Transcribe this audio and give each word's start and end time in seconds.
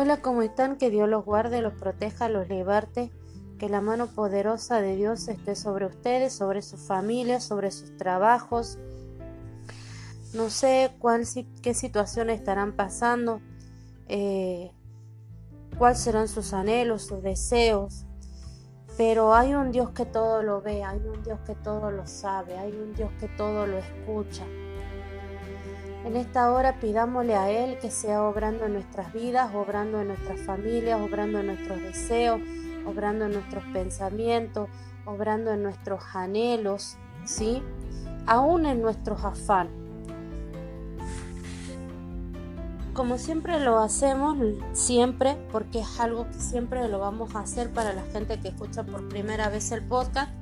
Hola, 0.00 0.22
¿cómo 0.22 0.42
están? 0.42 0.76
Que 0.76 0.90
Dios 0.90 1.08
los 1.08 1.24
guarde, 1.24 1.60
los 1.60 1.74
proteja, 1.74 2.28
los 2.28 2.48
liberte. 2.48 3.10
Que 3.58 3.68
la 3.68 3.80
mano 3.80 4.06
poderosa 4.06 4.80
de 4.80 4.94
Dios 4.94 5.26
esté 5.26 5.56
sobre 5.56 5.86
ustedes, 5.86 6.32
sobre 6.32 6.62
sus 6.62 6.78
familias, 6.78 7.42
sobre 7.42 7.72
sus 7.72 7.96
trabajos. 7.96 8.78
No 10.34 10.50
sé 10.50 10.92
cuál, 11.00 11.24
qué 11.62 11.74
situación 11.74 12.30
estarán 12.30 12.76
pasando, 12.76 13.40
eh, 14.06 14.70
cuáles 15.78 15.98
serán 15.98 16.28
sus 16.28 16.52
anhelos, 16.52 17.02
sus 17.02 17.20
deseos. 17.20 18.06
Pero 18.96 19.34
hay 19.34 19.54
un 19.54 19.72
Dios 19.72 19.90
que 19.90 20.06
todo 20.06 20.44
lo 20.44 20.62
ve, 20.62 20.84
hay 20.84 21.00
un 21.00 21.24
Dios 21.24 21.40
que 21.44 21.56
todo 21.56 21.90
lo 21.90 22.06
sabe, 22.06 22.56
hay 22.56 22.70
un 22.70 22.94
Dios 22.94 23.10
que 23.18 23.26
todo 23.26 23.66
lo 23.66 23.76
escucha. 23.76 24.46
En 26.04 26.16
esta 26.16 26.52
hora 26.52 26.78
pidámosle 26.80 27.34
a 27.34 27.50
Él 27.50 27.78
que 27.78 27.90
sea 27.90 28.22
obrando 28.22 28.66
en 28.66 28.74
nuestras 28.74 29.12
vidas, 29.12 29.54
obrando 29.54 30.00
en 30.00 30.08
nuestras 30.08 30.40
familias, 30.40 31.00
obrando 31.00 31.40
en 31.40 31.46
nuestros 31.48 31.82
deseos, 31.82 32.40
obrando 32.86 33.26
en 33.26 33.32
nuestros 33.32 33.64
pensamientos, 33.72 34.68
obrando 35.04 35.52
en 35.52 35.62
nuestros 35.62 36.02
anhelos, 36.14 36.96
¿sí? 37.24 37.62
Aún 38.26 38.66
en 38.66 38.80
nuestros 38.80 39.24
afán. 39.24 39.68
Como 42.94 43.16
siempre 43.18 43.60
lo 43.60 43.78
hacemos, 43.78 44.36
siempre, 44.72 45.36
porque 45.52 45.80
es 45.80 46.00
algo 46.00 46.26
que 46.26 46.40
siempre 46.40 46.88
lo 46.88 46.98
vamos 46.98 47.34
a 47.34 47.40
hacer 47.40 47.70
para 47.72 47.92
la 47.92 48.02
gente 48.02 48.40
que 48.40 48.48
escucha 48.48 48.82
por 48.82 49.08
primera 49.08 49.48
vez 49.48 49.70
el 49.72 49.86
podcast, 49.86 50.32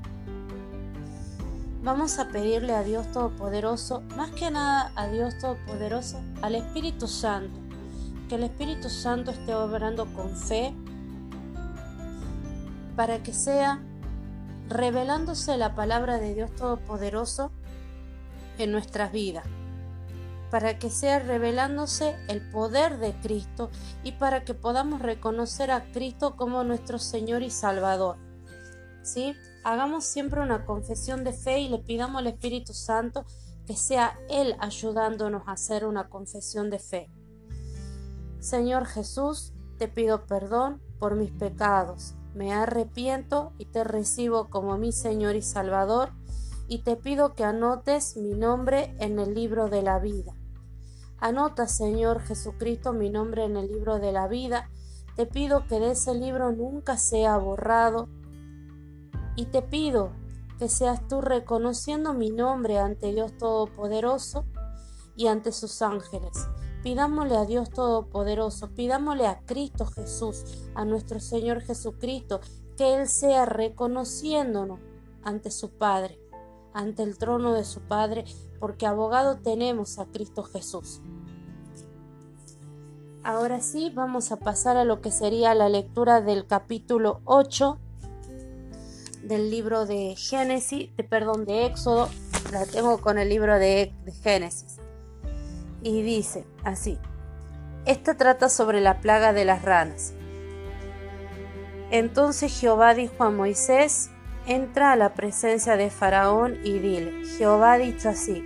Vamos 1.86 2.18
a 2.18 2.26
pedirle 2.30 2.74
a 2.74 2.82
Dios 2.82 3.12
Todopoderoso, 3.12 4.02
más 4.16 4.32
que 4.32 4.50
nada 4.50 4.90
a 4.96 5.06
Dios 5.06 5.38
Todopoderoso, 5.38 6.20
al 6.42 6.56
Espíritu 6.56 7.06
Santo, 7.06 7.60
que 8.28 8.34
el 8.34 8.42
Espíritu 8.42 8.90
Santo 8.90 9.30
esté 9.30 9.54
obrando 9.54 10.12
con 10.12 10.36
fe 10.36 10.74
para 12.96 13.22
que 13.22 13.32
sea 13.32 13.80
revelándose 14.68 15.56
la 15.56 15.76
palabra 15.76 16.18
de 16.18 16.34
Dios 16.34 16.52
Todopoderoso 16.56 17.52
en 18.58 18.72
nuestras 18.72 19.12
vidas, 19.12 19.44
para 20.50 20.80
que 20.80 20.90
sea 20.90 21.20
revelándose 21.20 22.16
el 22.26 22.40
poder 22.50 22.98
de 22.98 23.12
Cristo 23.22 23.70
y 24.02 24.10
para 24.10 24.42
que 24.42 24.54
podamos 24.54 25.00
reconocer 25.02 25.70
a 25.70 25.84
Cristo 25.92 26.34
como 26.34 26.64
nuestro 26.64 26.98
Señor 26.98 27.44
y 27.44 27.50
Salvador. 27.50 28.25
Hagamos 29.62 30.04
siempre 30.04 30.40
una 30.40 30.64
confesión 30.64 31.22
de 31.22 31.32
fe 31.32 31.60
y 31.60 31.68
le 31.68 31.78
pidamos 31.78 32.18
al 32.18 32.26
Espíritu 32.26 32.72
Santo 32.72 33.24
que 33.66 33.76
sea 33.76 34.18
Él 34.28 34.56
ayudándonos 34.58 35.42
a 35.46 35.52
hacer 35.52 35.86
una 35.86 36.08
confesión 36.08 36.70
de 36.70 36.78
fe. 36.78 37.08
Señor 38.40 38.86
Jesús, 38.86 39.52
te 39.78 39.88
pido 39.88 40.26
perdón 40.26 40.80
por 40.98 41.16
mis 41.16 41.30
pecados. 41.30 42.14
Me 42.34 42.52
arrepiento 42.52 43.52
y 43.58 43.66
te 43.66 43.84
recibo 43.84 44.50
como 44.50 44.76
mi 44.76 44.92
Señor 44.92 45.36
y 45.36 45.42
Salvador 45.42 46.12
y 46.68 46.82
te 46.82 46.96
pido 46.96 47.34
que 47.34 47.44
anotes 47.44 48.16
mi 48.16 48.34
nombre 48.34 48.94
en 48.98 49.18
el 49.18 49.34
libro 49.34 49.68
de 49.68 49.82
la 49.82 49.98
vida. 49.98 50.32
Anota, 51.18 51.66
Señor 51.66 52.20
Jesucristo, 52.20 52.92
mi 52.92 53.08
nombre 53.08 53.44
en 53.44 53.56
el 53.56 53.68
libro 53.68 53.98
de 53.98 54.12
la 54.12 54.28
vida. 54.28 54.68
Te 55.16 55.26
pido 55.26 55.66
que 55.66 55.80
de 55.80 55.92
ese 55.92 56.14
libro 56.14 56.52
nunca 56.52 56.98
sea 56.98 57.38
borrado 57.38 58.08
y 59.36 59.46
te 59.46 59.62
pido 59.62 60.10
que 60.58 60.68
seas 60.68 61.06
tú 61.06 61.20
reconociendo 61.20 62.14
mi 62.14 62.30
nombre 62.30 62.78
ante 62.78 63.12
Dios 63.12 63.36
Todopoderoso 63.36 64.46
y 65.14 65.26
ante 65.26 65.52
sus 65.52 65.82
ángeles. 65.82 66.48
Pidámosle 66.82 67.36
a 67.36 67.44
Dios 67.44 67.70
Todopoderoso, 67.70 68.70
pidámosle 68.70 69.26
a 69.26 69.40
Cristo 69.40 69.86
Jesús, 69.86 70.44
a 70.74 70.84
nuestro 70.84 71.20
Señor 71.20 71.60
Jesucristo, 71.60 72.40
que 72.76 72.94
Él 72.94 73.08
sea 73.08 73.44
reconociéndonos 73.44 74.80
ante 75.22 75.50
su 75.50 75.70
Padre, 75.70 76.20
ante 76.72 77.02
el 77.02 77.18
trono 77.18 77.52
de 77.52 77.64
su 77.64 77.80
Padre, 77.80 78.24
porque 78.60 78.86
abogado 78.86 79.38
tenemos 79.38 79.98
a 79.98 80.06
Cristo 80.06 80.42
Jesús. 80.42 81.00
Ahora 83.24 83.60
sí, 83.60 83.90
vamos 83.92 84.30
a 84.30 84.36
pasar 84.36 84.76
a 84.76 84.84
lo 84.84 85.00
que 85.00 85.10
sería 85.10 85.54
la 85.54 85.68
lectura 85.68 86.20
del 86.20 86.46
capítulo 86.46 87.20
8 87.24 87.80
del 89.26 89.50
libro 89.50 89.86
de 89.86 90.14
Génesis, 90.16 90.94
de, 90.96 91.04
perdón, 91.04 91.44
de 91.44 91.66
Éxodo, 91.66 92.08
la 92.52 92.64
tengo 92.64 92.98
con 92.98 93.18
el 93.18 93.28
libro 93.28 93.58
de, 93.58 93.92
de 94.04 94.12
Génesis. 94.12 94.76
Y 95.82 96.02
dice 96.02 96.44
así, 96.64 96.98
esta 97.84 98.16
trata 98.16 98.48
sobre 98.48 98.80
la 98.80 99.00
plaga 99.00 99.32
de 99.32 99.44
las 99.44 99.62
ranas. 99.62 100.12
Entonces 101.90 102.58
Jehová 102.58 102.94
dijo 102.94 103.24
a 103.24 103.30
Moisés, 103.30 104.10
entra 104.46 104.92
a 104.92 104.96
la 104.96 105.14
presencia 105.14 105.76
de 105.76 105.90
Faraón 105.90 106.58
y 106.64 106.78
dile, 106.78 107.24
Jehová 107.36 107.74
ha 107.74 107.78
dicho 107.78 108.08
así, 108.08 108.44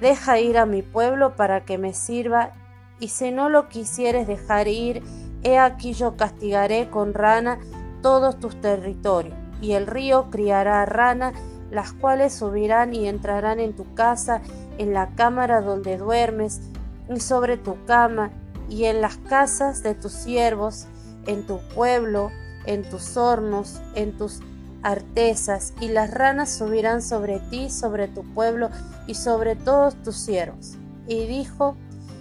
deja 0.00 0.40
ir 0.40 0.58
a 0.58 0.66
mi 0.66 0.82
pueblo 0.82 1.36
para 1.36 1.64
que 1.64 1.78
me 1.78 1.94
sirva, 1.94 2.54
y 2.98 3.08
si 3.08 3.30
no 3.30 3.48
lo 3.48 3.68
quisieres 3.68 4.26
dejar 4.26 4.68
ir, 4.68 5.02
he 5.42 5.58
aquí 5.58 5.94
yo 5.94 6.16
castigaré 6.16 6.90
con 6.90 7.14
rana 7.14 7.58
todos 8.02 8.38
tus 8.38 8.60
territorios 8.60 9.39
y 9.60 9.72
el 9.72 9.86
río 9.86 10.30
criará 10.30 10.84
rana, 10.86 11.32
las 11.70 11.92
cuales 11.92 12.34
subirán 12.34 12.94
y 12.94 13.08
entrarán 13.08 13.60
en 13.60 13.74
tu 13.74 13.94
casa, 13.94 14.40
en 14.78 14.92
la 14.92 15.14
cámara 15.14 15.60
donde 15.60 15.98
duermes, 15.98 16.60
y 17.08 17.20
sobre 17.20 17.56
tu 17.56 17.76
cama, 17.84 18.30
y 18.68 18.84
en 18.84 19.00
las 19.00 19.16
casas 19.16 19.82
de 19.82 19.94
tus 19.94 20.12
siervos, 20.12 20.86
en 21.26 21.46
tu 21.46 21.58
pueblo, 21.74 22.30
en 22.66 22.82
tus 22.88 23.16
hornos, 23.16 23.80
en 23.94 24.16
tus 24.16 24.40
artesas, 24.82 25.74
y 25.80 25.88
las 25.88 26.10
ranas 26.12 26.50
subirán 26.50 27.02
sobre 27.02 27.38
ti, 27.38 27.70
sobre 27.70 28.08
tu 28.08 28.22
pueblo, 28.34 28.70
y 29.06 29.14
sobre 29.14 29.56
todos 29.56 29.94
tus 30.02 30.16
siervos. 30.16 30.76
Y 31.06 31.26
dijo, 31.26 31.76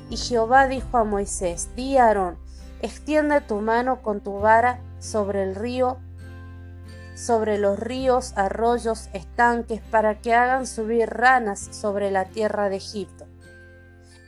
y 0.10 0.18
Jehová 0.18 0.68
dijo 0.68 0.98
a 0.98 1.04
Moisés, 1.04 1.70
di 1.76 1.98
a 1.98 2.06
Aarón, 2.06 2.38
extiende 2.82 3.42
tu 3.42 3.62
mano 3.62 4.02
con 4.02 4.22
tu 4.22 4.40
vara 4.40 4.80
sobre 5.00 5.44
el 5.44 5.56
río, 5.56 5.98
sobre 7.20 7.58
los 7.58 7.78
ríos, 7.78 8.32
arroyos, 8.38 9.10
estanques, 9.14 9.82
para 9.92 10.22
que 10.22 10.34
hagan 10.34 10.66
subir 10.66 11.10
ranas 11.10 11.60
sobre 11.72 12.12
la 12.12 12.26
tierra 12.26 12.70
de 12.70 12.78
Egipto. 12.78 13.26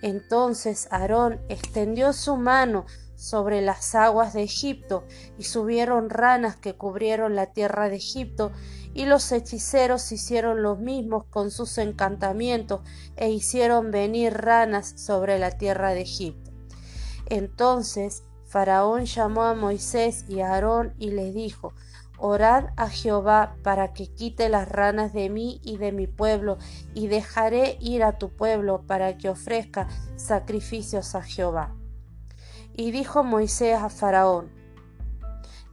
Entonces 0.02 0.88
Aarón 0.92 1.40
extendió 1.48 2.12
su 2.12 2.36
mano 2.36 2.86
sobre 3.16 3.62
las 3.62 3.96
aguas 3.96 4.34
de 4.34 4.44
Egipto, 4.44 5.06
y 5.38 5.44
subieron 5.44 6.10
ranas 6.10 6.58
que 6.58 6.74
cubrieron 6.74 7.36
la 7.36 7.46
tierra 7.46 7.88
de 7.88 7.96
Egipto, 7.96 8.52
y 8.94 9.06
los 9.06 9.32
hechiceros 9.32 10.12
hicieron 10.12 10.64
lo 10.64 10.76
mismo 10.76 11.28
con 11.30 11.50
sus 11.50 11.78
encantamientos, 11.78 12.82
e 13.16 13.30
hicieron 13.30 13.92
venir 13.92 14.34
ranas 14.34 14.94
sobre 14.98 15.40
la 15.40 15.52
tierra 15.52 15.92
de 15.94 16.02
Egipto. 16.02 16.52
Entonces 17.28 18.24
Faraón 18.48 19.06
llamó 19.06 19.44
a 19.44 19.54
Moisés 19.54 20.26
y 20.28 20.42
a 20.42 20.54
Aarón 20.54 20.94
y 20.98 21.12
les 21.12 21.34
dijo, 21.34 21.74
Orad 22.24 22.70
a 22.78 22.88
Jehová 22.88 23.56
para 23.64 23.94
que 23.94 24.14
quite 24.14 24.48
las 24.48 24.70
ranas 24.70 25.12
de 25.12 25.28
mí 25.30 25.60
y 25.64 25.78
de 25.78 25.92
mi 25.92 26.06
pueblo, 26.06 26.60
y 26.94 27.08
dejaré 27.08 27.78
ir 27.82 28.04
a 28.04 28.20
tu 28.20 28.30
pueblo 28.30 28.84
para 28.86 29.18
que 29.18 29.28
ofrezca 29.28 29.88
sacrificios 30.16 31.16
a 31.16 31.24
Jehová. 31.24 31.76
Y 32.76 32.92
dijo 32.92 33.24
Moisés 33.24 33.76
a 33.76 33.90
Faraón, 33.90 34.52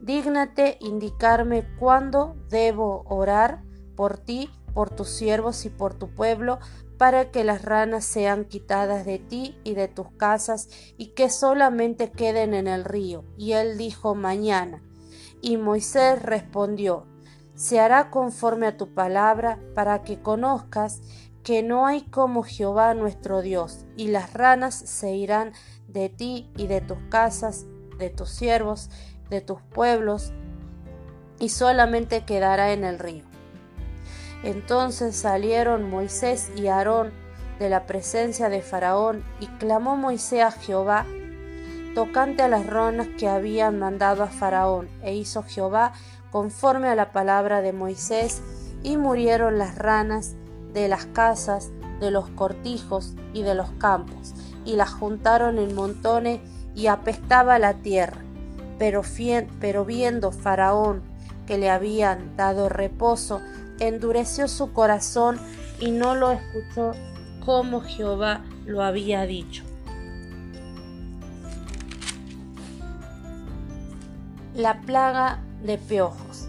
Dígnate 0.01 0.79
indicarme 0.81 1.67
cuándo 1.79 2.35
debo 2.49 3.05
orar 3.09 3.63
por 3.95 4.17
ti, 4.17 4.49
por 4.73 4.89
tus 4.89 5.09
siervos 5.09 5.67
y 5.67 5.71
por 5.71 5.93
tu 5.93 6.09
pueblo, 6.15 6.61
para 6.97 7.31
que 7.31 7.45
las 7.45 7.63
ranas 7.63 8.07
sean 8.07 8.47
quitadas 8.47 9.05
de 9.05 9.19
ti 9.19 9.59
y 9.65 9.75
de 9.75 9.89
tus 9.89 10.11
casas, 10.13 10.71
y 10.97 11.09
que 11.09 11.29
solamente 11.29 12.11
queden 12.11 12.55
en 12.55 12.69
el 12.69 12.85
río. 12.85 13.25
Y 13.37 13.53
él 13.53 13.77
dijo, 13.77 14.15
Mañana. 14.15 14.83
Y 15.41 15.57
Moisés 15.57 16.23
respondió, 16.23 17.07
Se 17.55 17.81
hará 17.81 18.11
conforme 18.11 18.67
a 18.67 18.77
tu 18.77 18.95
palabra, 18.95 19.59
para 19.75 20.03
que 20.03 20.21
conozcas 20.21 21.01
que 21.43 21.63
no 21.63 21.87
hay 21.87 22.03
como 22.03 22.43
Jehová 22.43 22.95
nuestro 22.95 23.41
Dios, 23.41 23.87
y 23.97 24.09
las 24.09 24.35
ranas 24.35 24.75
se 24.75 25.13
irán 25.15 25.53
de 25.87 26.09
ti 26.09 26.51
y 26.57 26.67
de 26.67 26.81
tus 26.81 26.99
casas, 27.09 27.67
de 27.99 28.11
tus 28.11 28.31
siervos, 28.31 28.91
de 29.31 29.41
tus 29.41 29.63
pueblos, 29.63 30.33
y 31.39 31.49
solamente 31.49 32.25
quedará 32.25 32.73
en 32.73 32.85
el 32.85 32.99
río. 32.99 33.25
Entonces 34.43 35.17
salieron 35.17 35.89
Moisés 35.89 36.51
y 36.57 36.69
Aarón 36.69 37.13
de 37.59 37.69
la 37.69 37.87
presencia 37.87 38.49
de 38.49 38.63
Faraón, 38.63 39.25
y 39.41 39.47
clamó 39.47 39.97
Moisés 39.97 40.43
a 40.43 40.51
Jehová, 40.53 41.07
tocante 41.99 42.45
a 42.45 42.49
las 42.49 42.65
ranas 42.65 43.09
que 43.19 43.27
habían 43.27 43.81
mandado 43.81 44.23
a 44.23 44.29
Faraón, 44.29 44.89
e 45.03 45.17
hizo 45.17 45.43
Jehová 45.43 45.95
conforme 46.31 46.87
a 46.87 46.95
la 46.95 47.11
palabra 47.11 47.61
de 47.61 47.73
Moisés, 47.73 48.41
y 48.85 48.97
murieron 48.97 49.59
las 49.59 49.75
ranas 49.75 50.37
de 50.73 50.87
las 50.87 51.07
casas, 51.07 51.73
de 51.99 52.13
los 52.13 52.29
cortijos 52.29 53.17
y 53.35 53.43
de 53.43 53.57
los 53.57 53.69
campos, 53.81 54.33
y 54.65 54.77
las 54.77 54.91
juntaron 54.91 55.59
en 55.59 55.75
montones 55.75 56.39
y 56.73 56.87
apestaba 56.87 57.59
la 57.59 57.75
tierra. 57.75 58.23
Pero, 58.79 59.03
pero 59.59 59.85
viendo 59.85 60.31
Faraón 60.31 61.03
que 61.49 61.59
le 61.59 61.69
habían 61.69 62.37
dado 62.37 62.69
reposo, 62.69 63.41
endureció 63.81 64.47
su 64.47 64.73
corazón 64.73 65.41
y 65.81 65.91
no 65.91 66.15
lo 66.15 66.31
escuchó 66.31 66.93
como 67.45 67.81
Jehová 67.81 68.45
lo 68.67 68.85
había 68.85 69.27
dicho. 69.27 69.68
La 74.59 74.81
plaga 74.81 75.39
de 75.63 75.79
piojos. 75.79 76.49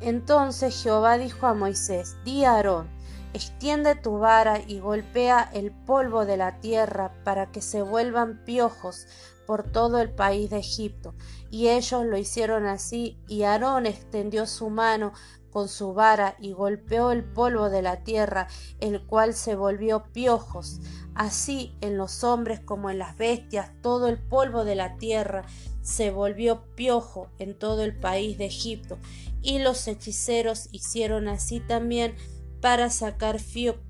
Entonces 0.00 0.80
Jehová 0.80 1.18
dijo 1.18 1.48
a 1.48 1.54
Moisés, 1.54 2.16
di 2.24 2.44
a 2.44 2.52
Aarón, 2.52 2.88
extiende 3.32 3.96
tu 3.96 4.18
vara 4.18 4.60
y 4.64 4.78
golpea 4.78 5.50
el 5.52 5.72
polvo 5.72 6.24
de 6.24 6.36
la 6.36 6.60
tierra 6.60 7.12
para 7.24 7.50
que 7.50 7.60
se 7.60 7.82
vuelvan 7.82 8.44
piojos 8.44 9.08
por 9.48 9.64
todo 9.64 10.00
el 10.00 10.12
país 10.12 10.48
de 10.50 10.58
Egipto. 10.58 11.16
Y 11.50 11.70
ellos 11.70 12.04
lo 12.04 12.16
hicieron 12.16 12.66
así, 12.66 13.18
y 13.26 13.42
Aarón 13.42 13.86
extendió 13.86 14.46
su 14.46 14.70
mano 14.70 15.12
con 15.50 15.68
su 15.68 15.92
vara 15.92 16.36
y 16.38 16.52
golpeó 16.52 17.10
el 17.10 17.24
polvo 17.24 17.68
de 17.68 17.82
la 17.82 18.04
tierra, 18.04 18.46
el 18.78 19.04
cual 19.04 19.34
se 19.34 19.56
volvió 19.56 20.04
piojos. 20.12 20.80
Así 21.20 21.74
en 21.82 21.98
los 21.98 22.24
hombres 22.24 22.60
como 22.60 22.88
en 22.88 22.98
las 22.98 23.18
bestias, 23.18 23.72
todo 23.82 24.08
el 24.08 24.18
polvo 24.18 24.64
de 24.64 24.74
la 24.74 24.96
tierra 24.96 25.44
se 25.82 26.10
volvió 26.10 26.62
piojo 26.74 27.28
en 27.38 27.58
todo 27.58 27.82
el 27.82 27.94
país 27.94 28.38
de 28.38 28.46
Egipto. 28.46 28.96
Y 29.42 29.58
los 29.58 29.86
hechiceros 29.86 30.70
hicieron 30.72 31.28
así 31.28 31.60
también 31.60 32.14
para 32.62 32.88
sacar 32.88 33.38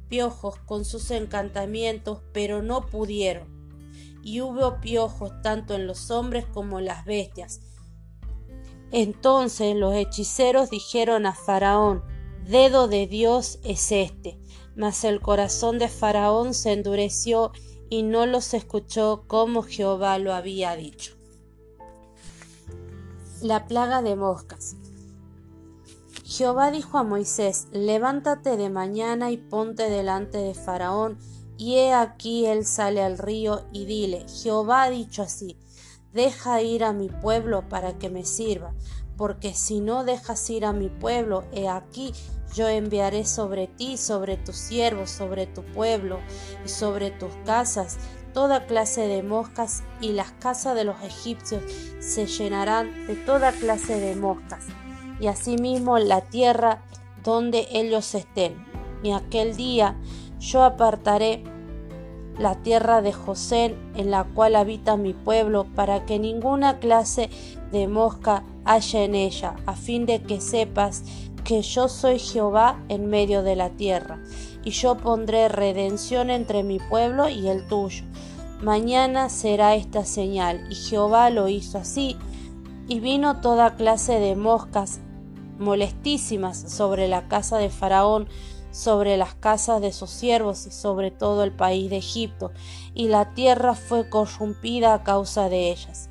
piojos 0.08 0.56
con 0.66 0.84
sus 0.84 1.12
encantamientos, 1.12 2.18
pero 2.32 2.62
no 2.62 2.86
pudieron 2.86 3.46
y 4.24 4.40
hubo 4.40 4.80
piojos 4.80 5.30
tanto 5.40 5.74
en 5.76 5.86
los 5.86 6.10
hombres 6.10 6.46
como 6.46 6.80
en 6.80 6.86
las 6.86 7.04
bestias. 7.04 7.60
Entonces 8.90 9.76
los 9.76 9.94
hechiceros 9.94 10.68
dijeron 10.68 11.26
a 11.26 11.34
Faraón, 11.36 12.02
Dedo 12.44 12.88
de 12.88 13.06
Dios 13.06 13.60
es 13.62 13.92
este. 13.92 14.39
Mas 14.76 15.04
el 15.04 15.20
corazón 15.20 15.78
de 15.78 15.88
Faraón 15.88 16.54
se 16.54 16.72
endureció 16.72 17.52
y 17.88 18.02
no 18.02 18.26
los 18.26 18.54
escuchó 18.54 19.24
como 19.26 19.62
Jehová 19.62 20.18
lo 20.18 20.32
había 20.32 20.76
dicho. 20.76 21.16
La 23.42 23.66
plaga 23.66 24.02
de 24.02 24.16
moscas. 24.16 24.76
Jehová 26.24 26.70
dijo 26.70 26.98
a 26.98 27.02
Moisés, 27.02 27.66
Levántate 27.72 28.56
de 28.56 28.70
mañana 28.70 29.30
y 29.30 29.36
ponte 29.36 29.90
delante 29.90 30.38
de 30.38 30.54
Faraón 30.54 31.18
y 31.60 31.74
he 31.74 31.92
aquí 31.92 32.46
él 32.46 32.64
sale 32.64 33.02
al 33.02 33.18
río 33.18 33.66
y 33.70 33.84
dile, 33.84 34.24
Jehová 34.28 34.84
ha 34.84 34.90
dicho 34.90 35.22
así, 35.22 35.58
deja 36.14 36.62
ir 36.62 36.84
a 36.84 36.94
mi 36.94 37.08
pueblo 37.10 37.68
para 37.68 37.98
que 37.98 38.08
me 38.08 38.24
sirva, 38.24 38.72
porque 39.18 39.52
si 39.52 39.80
no 39.80 40.04
dejas 40.04 40.48
ir 40.48 40.64
a 40.64 40.72
mi 40.72 40.88
pueblo, 40.88 41.44
he 41.52 41.68
aquí 41.68 42.14
yo 42.54 42.68
enviaré 42.68 43.24
sobre 43.24 43.66
ti, 43.66 43.96
sobre 43.96 44.36
tus 44.36 44.56
siervos, 44.56 45.10
sobre 45.10 45.46
tu 45.46 45.62
pueblo 45.62 46.20
y 46.64 46.68
sobre 46.68 47.10
tus 47.10 47.32
casas 47.44 47.98
toda 48.32 48.66
clase 48.66 49.06
de 49.08 49.22
moscas 49.22 49.82
y 50.00 50.12
las 50.12 50.30
casas 50.32 50.74
de 50.74 50.84
los 50.84 51.02
egipcios 51.02 51.62
se 51.98 52.26
llenarán 52.26 53.06
de 53.06 53.16
toda 53.16 53.52
clase 53.52 53.98
de 53.98 54.14
moscas 54.14 54.66
y 55.20 55.26
asimismo 55.26 55.98
la 55.98 56.22
tierra 56.22 56.82
donde 57.22 57.68
ellos 57.72 58.14
estén. 58.14 58.64
Y 59.02 59.12
aquel 59.12 59.56
día 59.56 59.96
yo 60.38 60.62
apartaré 60.62 61.42
la 62.38 62.54
tierra 62.62 63.02
de 63.02 63.12
José 63.12 63.76
en 63.94 64.10
la 64.10 64.24
cual 64.24 64.56
habita 64.56 64.96
mi 64.96 65.12
pueblo, 65.12 65.66
para 65.74 66.06
que 66.06 66.18
ninguna 66.18 66.78
clase 66.78 67.28
de 67.70 67.86
mosca 67.86 68.44
haya 68.64 69.04
en 69.04 69.14
ella, 69.14 69.56
a 69.66 69.74
fin 69.74 70.06
de 70.06 70.22
que 70.22 70.40
sepas 70.40 71.02
que 71.42 71.62
yo 71.62 71.88
soy 71.88 72.18
Jehová 72.18 72.82
en 72.88 73.06
medio 73.06 73.42
de 73.42 73.56
la 73.56 73.70
tierra, 73.70 74.22
y 74.64 74.70
yo 74.70 74.96
pondré 74.96 75.48
redención 75.48 76.30
entre 76.30 76.62
mi 76.62 76.78
pueblo 76.78 77.28
y 77.28 77.48
el 77.48 77.66
tuyo. 77.66 78.04
Mañana 78.62 79.28
será 79.28 79.74
esta 79.74 80.04
señal, 80.04 80.66
y 80.70 80.74
Jehová 80.74 81.30
lo 81.30 81.48
hizo 81.48 81.78
así, 81.78 82.16
y 82.88 83.00
vino 83.00 83.40
toda 83.40 83.76
clase 83.76 84.18
de 84.18 84.36
moscas 84.36 85.00
molestísimas 85.58 86.58
sobre 86.58 87.08
la 87.08 87.28
casa 87.28 87.58
de 87.58 87.70
Faraón, 87.70 88.28
sobre 88.72 89.16
las 89.16 89.34
casas 89.34 89.80
de 89.80 89.92
sus 89.92 90.10
siervos 90.10 90.66
y 90.66 90.70
sobre 90.70 91.10
todo 91.10 91.44
el 91.44 91.52
país 91.52 91.90
de 91.90 91.98
Egipto, 91.98 92.52
y 92.94 93.08
la 93.08 93.34
tierra 93.34 93.74
fue 93.74 94.08
corrompida 94.08 94.94
a 94.94 95.02
causa 95.02 95.48
de 95.48 95.70
ellas. 95.70 96.10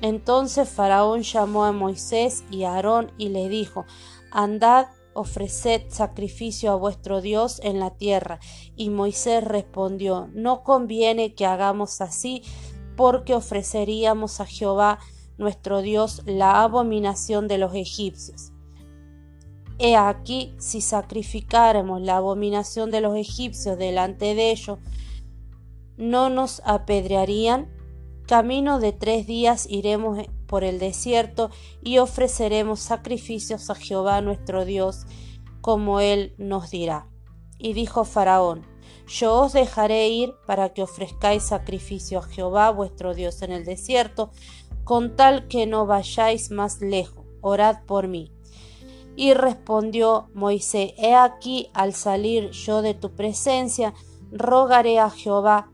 Entonces 0.00 0.68
Faraón 0.68 1.22
llamó 1.22 1.64
a 1.64 1.72
Moisés 1.72 2.44
y 2.50 2.64
a 2.64 2.74
Aarón 2.74 3.10
y 3.18 3.30
le 3.30 3.48
dijo, 3.48 3.84
Andad, 4.30 4.86
ofreced 5.14 5.90
sacrificio 5.90 6.70
a 6.70 6.76
vuestro 6.76 7.20
Dios 7.20 7.60
en 7.62 7.80
la 7.80 7.90
tierra. 7.90 8.40
Y 8.76 8.90
Moisés 8.90 9.42
respondió, 9.44 10.28
No 10.32 10.62
conviene 10.62 11.34
que 11.34 11.46
hagamos 11.46 12.00
así, 12.00 12.42
porque 12.96 13.34
ofreceríamos 13.34 14.40
a 14.40 14.46
Jehová 14.46 14.98
nuestro 15.38 15.82
Dios 15.82 16.22
la 16.26 16.62
abominación 16.62 17.48
de 17.48 17.58
los 17.58 17.74
egipcios. 17.74 18.52
He 19.78 19.94
aquí, 19.94 20.54
si 20.58 20.80
sacrificáramos 20.80 22.02
la 22.02 22.16
abominación 22.16 22.90
de 22.90 23.00
los 23.00 23.16
egipcios 23.16 23.78
delante 23.78 24.34
de 24.34 24.50
ellos, 24.50 24.78
no 25.96 26.30
nos 26.30 26.60
apedrearían. 26.64 27.68
Camino 28.26 28.80
de 28.80 28.92
tres 28.92 29.26
días 29.26 29.66
iremos 29.70 30.18
por 30.48 30.64
el 30.64 30.80
desierto 30.80 31.50
y 31.82 31.98
ofreceremos 31.98 32.80
sacrificios 32.80 33.70
a 33.70 33.76
Jehová 33.76 34.20
nuestro 34.20 34.64
Dios, 34.64 35.06
como 35.60 36.00
él 36.00 36.34
nos 36.38 36.70
dirá. 36.70 37.06
Y 37.58 37.74
dijo 37.74 38.04
Faraón, 38.04 38.66
yo 39.06 39.40
os 39.40 39.52
dejaré 39.52 40.08
ir 40.08 40.34
para 40.46 40.74
que 40.74 40.82
ofrezcáis 40.82 41.44
sacrificio 41.44 42.18
a 42.18 42.22
Jehová 42.22 42.70
vuestro 42.70 43.14
Dios 43.14 43.42
en 43.42 43.52
el 43.52 43.64
desierto, 43.64 44.30
con 44.84 45.16
tal 45.16 45.48
que 45.48 45.66
no 45.66 45.86
vayáis 45.86 46.50
más 46.50 46.80
lejos. 46.80 47.24
Orad 47.40 47.84
por 47.86 48.08
mí. 48.08 48.32
Y 49.16 49.32
respondió 49.34 50.28
Moisés, 50.34 50.92
He 50.96 51.14
aquí, 51.14 51.70
al 51.72 51.94
salir 51.94 52.50
yo 52.50 52.82
de 52.82 52.94
tu 52.94 53.14
presencia, 53.14 53.94
rogaré 54.30 54.98
a 54.98 55.10
Jehová 55.10 55.70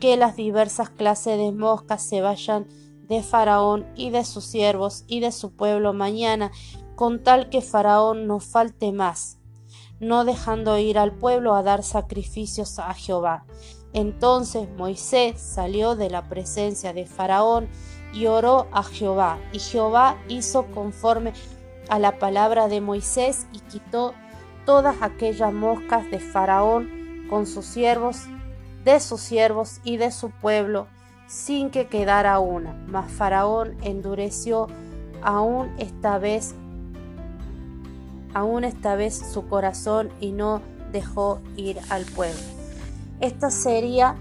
que 0.00 0.16
las 0.16 0.36
diversas 0.36 0.90
clases 0.90 1.38
de 1.38 1.52
moscas 1.52 2.02
se 2.02 2.20
vayan 2.20 2.66
de 3.08 3.22
Faraón 3.22 3.86
y 3.96 4.10
de 4.10 4.24
sus 4.24 4.44
siervos 4.44 5.04
y 5.06 5.20
de 5.20 5.32
su 5.32 5.52
pueblo 5.52 5.92
mañana, 5.92 6.50
con 6.94 7.22
tal 7.22 7.48
que 7.48 7.60
Faraón 7.60 8.26
no 8.26 8.40
falte 8.40 8.92
más, 8.92 9.38
no 10.00 10.24
dejando 10.24 10.78
ir 10.78 10.98
al 10.98 11.12
pueblo 11.12 11.54
a 11.54 11.62
dar 11.62 11.82
sacrificios 11.82 12.78
a 12.78 12.92
Jehová. 12.94 13.44
Entonces 13.92 14.68
Moisés 14.76 15.40
salió 15.40 15.96
de 15.96 16.10
la 16.10 16.28
presencia 16.28 16.92
de 16.92 17.06
Faraón 17.06 17.68
y 18.12 18.26
oró 18.26 18.68
a 18.72 18.82
Jehová, 18.82 19.38
y 19.52 19.58
Jehová 19.58 20.18
hizo 20.28 20.66
conforme 20.72 21.32
a 21.88 21.98
la 21.98 22.18
palabra 22.18 22.68
de 22.68 22.80
Moisés 22.80 23.46
y 23.52 23.60
quitó 23.60 24.14
todas 24.64 24.96
aquellas 25.02 25.52
moscas 25.52 26.10
de 26.10 26.20
Faraón 26.20 27.26
con 27.28 27.46
sus 27.46 27.66
siervos, 27.66 28.22
de 28.84 29.00
sus 29.00 29.20
siervos 29.20 29.80
y 29.84 29.96
de 29.96 30.10
su 30.10 30.30
pueblo, 30.30 30.88
sin 31.32 31.70
que 31.70 31.86
quedara 31.86 32.38
una. 32.40 32.74
Mas 32.86 33.10
Faraón 33.10 33.74
endureció 33.82 34.68
aún 35.22 35.72
esta 35.78 36.18
vez, 36.18 36.54
aún 38.34 38.64
esta 38.64 38.96
vez 38.96 39.16
su 39.32 39.48
corazón 39.48 40.10
y 40.20 40.32
no 40.32 40.60
dejó 40.92 41.40
ir 41.56 41.78
al 41.88 42.04
pueblo. 42.04 42.40
Esta 43.20 43.50
sería 43.50 44.16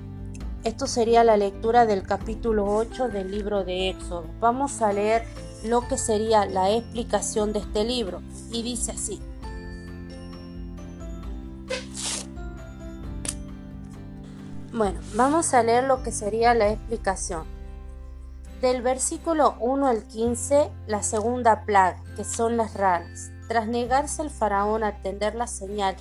esto 0.63 0.86
sería 0.86 1.24
la 1.24 1.38
lectura 1.38 1.88
del 1.88 2.03
capítulo 2.03 2.68
8 2.75 3.10
del 3.10 3.32
libro 3.32 3.63
de 3.63 3.89
Éxodo. 3.89 4.25
Vamos 4.39 4.84
a 4.84 4.94
leer 4.94 5.24
lo 5.65 5.88
que 5.88 5.98
sería 5.98 6.46
la 6.46 6.70
explicación 6.70 7.51
de 7.51 7.60
este 7.60 7.84
libro 7.84 8.22
y 8.51 8.62
dice 8.62 8.91
así. 8.91 9.20
Bueno, 14.74 15.01
vamos 15.16 15.54
a 15.54 15.63
leer 15.63 15.84
lo 15.84 16.01
que 16.01 16.13
sería 16.13 16.54
la 16.54 16.70
explicación. 16.70 17.44
Del 18.62 18.82
versículo 18.82 19.56
1 19.60 19.86
al 19.86 20.04
15, 20.06 20.72
la 20.88 21.04
segunda 21.04 21.66
plaga, 21.66 22.01
que 22.16 22.24
son 22.24 22.56
las 22.56 22.75
ranas. 22.75 23.32
Tras 23.50 23.68
negarse 23.68 24.22
el 24.22 24.30
faraón 24.30 24.86
a 24.86 24.90
atender 24.90 25.36
la 25.36 25.48
señal 25.48 25.98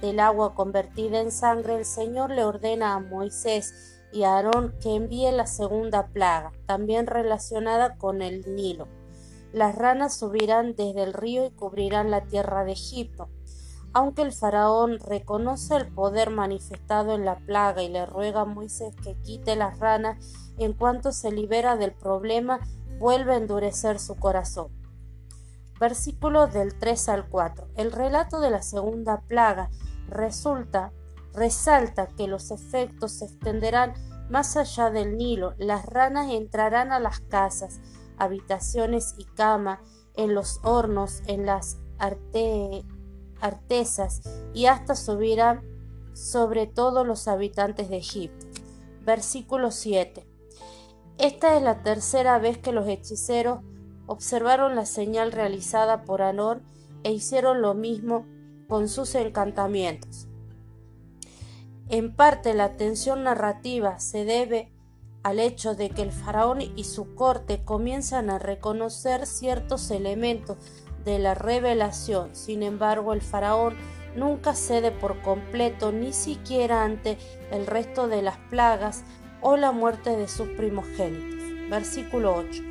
del 0.00 0.18
agua 0.18 0.56
convertida 0.56 1.20
en 1.20 1.30
sangre, 1.30 1.76
el 1.76 1.84
Señor 1.84 2.30
le 2.30 2.42
ordena 2.42 2.94
a 2.94 2.98
Moisés 2.98 4.00
y 4.12 4.24
a 4.24 4.34
Aarón 4.34 4.74
que 4.82 4.96
envíe 4.96 5.30
la 5.30 5.46
segunda 5.46 6.08
plaga, 6.08 6.50
también 6.66 7.06
relacionada 7.06 7.98
con 7.98 8.20
el 8.20 8.52
Nilo. 8.56 8.88
Las 9.52 9.76
ranas 9.76 10.16
subirán 10.16 10.74
desde 10.74 11.04
el 11.04 11.12
río 11.12 11.46
y 11.46 11.50
cubrirán 11.50 12.10
la 12.10 12.22
tierra 12.22 12.64
de 12.64 12.72
Egipto. 12.72 13.28
Aunque 13.92 14.22
el 14.22 14.32
faraón 14.32 14.98
reconoce 14.98 15.76
el 15.76 15.88
poder 15.88 16.30
manifestado 16.30 17.14
en 17.14 17.24
la 17.24 17.36
plaga 17.36 17.82
y 17.82 17.88
le 17.88 18.06
ruega 18.06 18.42
a 18.42 18.44
Moisés 18.44 18.94
que 19.02 19.16
quite 19.22 19.56
las 19.56 19.78
ranas, 19.78 20.18
en 20.58 20.72
cuanto 20.72 21.12
se 21.12 21.32
libera 21.32 21.76
del 21.76 21.92
problema, 21.92 22.60
vuelve 22.98 23.34
a 23.34 23.36
endurecer 23.36 23.98
su 23.98 24.16
corazón. 24.16 24.68
Versículos 25.80 26.52
del 26.52 26.76
3 26.76 27.08
al 27.08 27.28
4. 27.28 27.68
El 27.76 27.92
relato 27.92 28.40
de 28.40 28.50
la 28.50 28.62
segunda 28.62 29.20
plaga 29.22 29.70
resulta, 30.08 30.92
resalta 31.32 32.08
que 32.08 32.26
los 32.26 32.50
efectos 32.50 33.12
se 33.12 33.26
extenderán 33.26 33.94
más 34.28 34.56
allá 34.56 34.90
del 34.90 35.16
Nilo. 35.16 35.54
Las 35.56 35.86
ranas 35.86 36.30
entrarán 36.30 36.92
a 36.92 36.98
las 36.98 37.20
casas, 37.20 37.80
habitaciones 38.18 39.14
y 39.18 39.24
cama, 39.24 39.80
en 40.14 40.34
los 40.34 40.58
hornos, 40.64 41.22
en 41.26 41.46
las 41.46 41.78
artesas 43.40 44.22
y 44.54 44.66
hasta 44.66 44.94
subirán 44.94 45.62
sobre 46.14 46.66
todos 46.66 47.06
los 47.06 47.28
habitantes 47.28 47.88
de 47.88 47.98
Egipto. 47.98 48.46
Versículo 49.04 49.70
7. 49.70 50.26
Esta 51.18 51.56
es 51.56 51.62
la 51.62 51.82
tercera 51.82 52.38
vez 52.38 52.58
que 52.58 52.72
los 52.72 52.86
hechiceros 52.86 53.60
observaron 54.06 54.74
la 54.74 54.86
señal 54.86 55.32
realizada 55.32 56.04
por 56.04 56.22
Anor 56.22 56.60
e 57.02 57.12
hicieron 57.12 57.62
lo 57.62 57.74
mismo 57.74 58.26
con 58.68 58.88
sus 58.88 59.14
encantamientos. 59.14 60.28
En 61.88 62.14
parte 62.14 62.54
la 62.54 62.76
tensión 62.76 63.24
narrativa 63.24 63.98
se 63.98 64.24
debe 64.24 64.70
al 65.22 65.40
hecho 65.40 65.74
de 65.74 65.90
que 65.90 66.02
el 66.02 66.12
faraón 66.12 66.60
y 66.60 66.84
su 66.84 67.14
corte 67.14 67.64
comienzan 67.64 68.30
a 68.30 68.38
reconocer 68.38 69.26
ciertos 69.26 69.90
elementos 69.90 70.58
de 71.04 71.18
la 71.18 71.34
revelación. 71.34 72.34
Sin 72.34 72.62
embargo, 72.62 73.12
el 73.12 73.22
faraón 73.22 73.76
nunca 74.16 74.54
cede 74.54 74.90
por 74.90 75.20
completo 75.22 75.92
ni 75.92 76.12
siquiera 76.12 76.84
ante 76.84 77.18
el 77.50 77.66
resto 77.66 78.08
de 78.08 78.22
las 78.22 78.38
plagas 78.50 79.04
o 79.40 79.56
la 79.56 79.72
muerte 79.72 80.16
de 80.16 80.28
sus 80.28 80.48
primogénitos. 80.48 81.38
Versículo 81.70 82.34
8. 82.34 82.62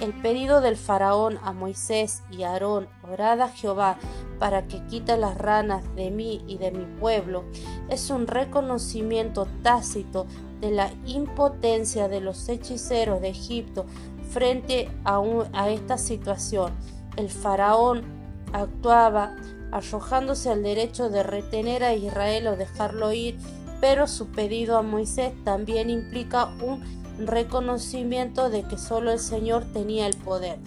El 0.00 0.12
pedido 0.12 0.60
del 0.60 0.76
faraón 0.76 1.38
a 1.42 1.52
Moisés 1.52 2.22
y 2.30 2.42
Aarón, 2.42 2.86
orad 3.02 3.40
a 3.40 3.48
Jehová 3.48 3.96
para 4.38 4.66
que 4.68 4.84
quite 4.88 5.16
las 5.16 5.38
ranas 5.38 5.82
de 5.94 6.10
mí 6.10 6.44
y 6.46 6.58
de 6.58 6.70
mi 6.70 6.84
pueblo, 7.00 7.44
es 7.88 8.10
un 8.10 8.26
reconocimiento 8.26 9.48
tácito 9.62 10.26
de 10.60 10.70
la 10.70 10.90
impotencia 11.06 12.08
de 12.08 12.20
los 12.20 12.46
hechiceros 12.48 13.22
de 13.22 13.30
Egipto 13.30 13.86
frente 14.30 14.90
a, 15.04 15.22
a 15.54 15.70
esta 15.70 15.96
situación. 15.96 16.72
El 17.16 17.30
faraón 17.30 18.04
actuaba 18.52 19.36
arrojándose 19.72 20.50
al 20.50 20.62
derecho 20.62 21.08
de 21.10 21.22
retener 21.22 21.84
a 21.84 21.94
Israel 21.94 22.46
o 22.48 22.56
dejarlo 22.56 23.12
ir, 23.12 23.38
pero 23.80 24.06
su 24.06 24.28
pedido 24.28 24.78
a 24.78 24.82
Moisés 24.82 25.32
también 25.44 25.90
implica 25.90 26.46
un 26.62 26.82
reconocimiento 27.18 28.50
de 28.50 28.62
que 28.62 28.78
solo 28.78 29.10
el 29.10 29.18
Señor 29.18 29.64
tenía 29.72 30.06
el 30.06 30.16
poder. 30.16 30.58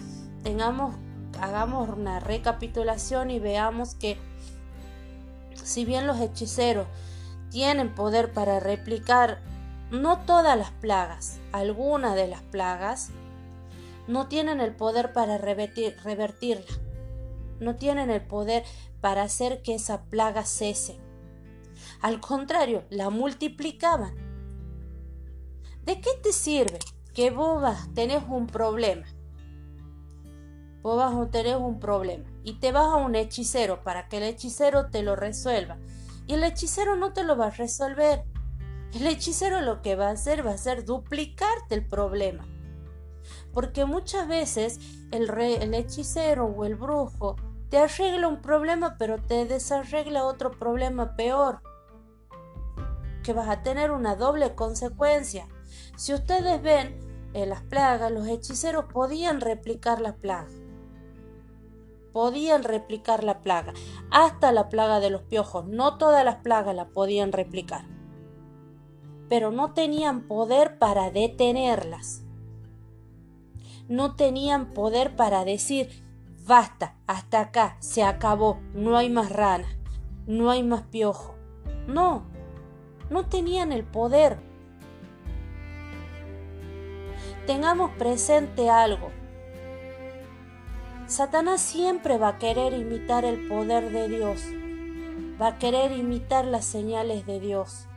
Tengamos, 0.42 0.94
hagamos 1.40 1.88
una 1.88 2.20
recapitulación 2.20 3.30
y 3.30 3.38
veamos 3.38 3.94
que 3.94 4.18
si 5.62 5.84
bien 5.84 6.06
los 6.06 6.20
hechiceros 6.20 6.86
tienen 7.50 7.94
poder 7.94 8.32
para 8.32 8.60
replicar 8.60 9.40
no 9.90 10.18
todas 10.20 10.56
las 10.56 10.70
plagas, 10.70 11.38
algunas 11.52 12.14
de 12.14 12.28
las 12.28 12.42
plagas, 12.42 13.10
no 14.10 14.28
tienen 14.28 14.60
el 14.60 14.74
poder 14.74 15.12
para 15.12 15.38
revertir, 15.38 15.96
revertirla, 16.04 16.66
no 17.58 17.76
tienen 17.76 18.10
el 18.10 18.22
poder 18.22 18.64
para 19.00 19.22
hacer 19.22 19.62
que 19.62 19.74
esa 19.74 20.04
plaga 20.04 20.44
cese. 20.44 20.98
Al 22.02 22.20
contrario, 22.20 22.84
la 22.90 23.10
multiplicaban 23.10 24.30
¿De 25.84 26.00
qué 26.00 26.10
te 26.22 26.32
sirve 26.32 26.78
que 27.14 27.30
vos 27.30 27.62
tenés 27.94 28.22
un 28.28 28.46
problema? 28.46 29.06
Vos 30.82 30.96
vas 30.96 31.14
a 31.14 31.30
tener 31.30 31.56
un 31.56 31.80
problema 31.80 32.24
y 32.44 32.60
te 32.60 32.70
vas 32.70 32.84
a 32.84 32.96
un 32.96 33.16
hechicero 33.16 33.82
para 33.82 34.08
que 34.08 34.18
el 34.18 34.24
hechicero 34.24 34.90
te 34.90 35.02
lo 35.02 35.16
resuelva. 35.16 35.78
Y 36.26 36.34
el 36.34 36.44
hechicero 36.44 36.96
no 36.96 37.12
te 37.12 37.24
lo 37.24 37.36
va 37.36 37.46
a 37.46 37.50
resolver. 37.50 38.24
El 38.94 39.06
hechicero 39.06 39.62
lo 39.62 39.82
que 39.82 39.96
va 39.96 40.08
a 40.08 40.12
hacer 40.12 40.46
va 40.46 40.52
a 40.52 40.58
ser 40.58 40.84
duplicarte 40.84 41.74
el 41.74 41.84
problema. 41.84 42.46
Porque 43.52 43.84
muchas 43.84 44.28
veces 44.28 44.78
el, 45.10 45.28
el 45.30 45.74
hechicero 45.74 46.46
o 46.46 46.64
el 46.64 46.76
brujo 46.76 47.36
te 47.70 47.78
arregla 47.78 48.26
un 48.26 48.42
problema 48.42 48.96
pero 48.98 49.18
te 49.18 49.46
desarregla 49.46 50.24
otro 50.24 50.50
problema 50.50 51.16
peor. 51.16 51.62
Que 53.22 53.32
vas 53.32 53.48
a 53.48 53.62
tener 53.62 53.90
una 53.92 54.16
doble 54.16 54.54
consecuencia. 54.54 55.48
Si 55.96 56.12
ustedes 56.12 56.60
ven 56.62 56.98
en 57.32 57.48
las 57.48 57.62
plagas, 57.62 58.10
los 58.10 58.26
hechiceros 58.26 58.86
podían 58.92 59.40
replicar 59.40 60.00
la 60.00 60.16
plaga. 60.16 60.50
Podían 62.12 62.64
replicar 62.64 63.22
la 63.22 63.40
plaga, 63.40 63.72
hasta 64.10 64.50
la 64.50 64.68
plaga 64.68 64.98
de 64.98 65.10
los 65.10 65.22
piojos. 65.22 65.66
No 65.66 65.96
todas 65.96 66.24
las 66.24 66.36
plagas 66.36 66.74
la 66.74 66.88
podían 66.88 67.30
replicar. 67.30 67.84
Pero 69.28 69.52
no 69.52 69.74
tenían 69.74 70.26
poder 70.26 70.78
para 70.78 71.12
detenerlas. 71.12 72.24
No 73.90 74.14
tenían 74.14 74.72
poder 74.72 75.14
para 75.14 75.44
decir, 75.44 76.02
basta, 76.46 76.96
hasta 77.06 77.40
acá, 77.40 77.76
se 77.80 78.02
acabó, 78.02 78.58
no 78.72 78.96
hay 78.96 79.10
más 79.10 79.30
rana, 79.30 79.68
no 80.26 80.50
hay 80.50 80.62
más 80.62 80.84
piojo. 80.84 81.34
No, 81.86 82.24
no 83.10 83.26
tenían 83.26 83.70
el 83.70 83.84
poder 83.84 84.48
tengamos 87.50 87.90
presente 87.98 88.70
algo. 88.70 89.10
Satanás 91.06 91.60
siempre 91.60 92.16
va 92.16 92.28
a 92.28 92.38
querer 92.38 92.72
imitar 92.74 93.24
el 93.24 93.48
poder 93.48 93.90
de 93.90 94.08
Dios, 94.08 94.44
va 95.42 95.48
a 95.48 95.58
querer 95.58 95.90
imitar 95.90 96.44
las 96.44 96.64
señales 96.64 97.26
de 97.26 97.40
Dios, 97.40 97.88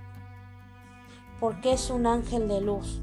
porque 1.39 1.73
es 1.73 1.91
un 1.91 2.07
ángel 2.07 2.47
de 2.47 2.62
luz, 2.62 3.00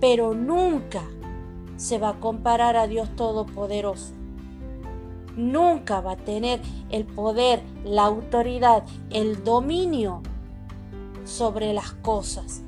pero 0.00 0.32
nunca 0.32 1.02
se 1.76 1.98
va 1.98 2.10
a 2.10 2.20
comparar 2.20 2.76
a 2.76 2.86
Dios 2.86 3.08
Todopoderoso. 3.16 4.12
Nunca 5.36 6.00
va 6.00 6.12
a 6.12 6.16
tener 6.16 6.60
el 6.90 7.04
poder, 7.04 7.62
la 7.84 8.04
autoridad, 8.04 8.84
el 9.10 9.44
dominio 9.44 10.22
sobre 11.24 11.72
las 11.72 11.92
cosas, 11.92 12.62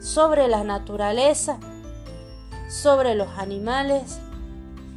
sobre 0.00 0.48
la 0.48 0.64
naturaleza 0.64 1.58
sobre 2.68 3.14
los 3.14 3.28
animales, 3.38 4.20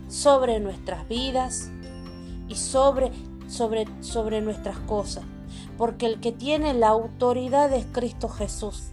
sobre 0.09 0.59
nuestras 0.59 1.07
vidas 1.07 1.71
y 2.47 2.55
sobre, 2.55 3.11
sobre, 3.47 3.87
sobre 4.01 4.41
nuestras 4.41 4.77
cosas, 4.79 5.23
porque 5.77 6.05
el 6.05 6.19
que 6.19 6.33
tiene 6.33 6.73
la 6.73 6.89
autoridad 6.89 7.73
es 7.73 7.85
Cristo 7.91 8.27
Jesús. 8.27 8.91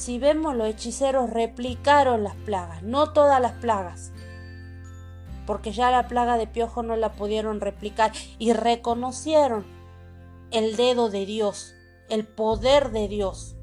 Si 0.00 0.18
vemos 0.18 0.56
los 0.56 0.66
hechiceros 0.66 1.28
replicaron 1.28 2.24
las 2.24 2.34
plagas, 2.34 2.82
no 2.82 3.12
todas 3.12 3.38
las 3.38 3.52
plagas, 3.52 4.14
porque 5.46 5.72
ya 5.72 5.90
la 5.90 6.08
plaga 6.08 6.38
de 6.38 6.46
piojo 6.46 6.82
no 6.82 6.96
la 6.96 7.12
pudieron 7.12 7.60
replicar 7.60 8.10
y 8.38 8.54
reconocieron 8.54 9.66
el 10.52 10.76
dedo 10.76 11.10
de 11.10 11.26
Dios, 11.26 11.74
el 12.08 12.26
poder 12.26 12.92
de 12.92 13.08
Dios. 13.08 13.56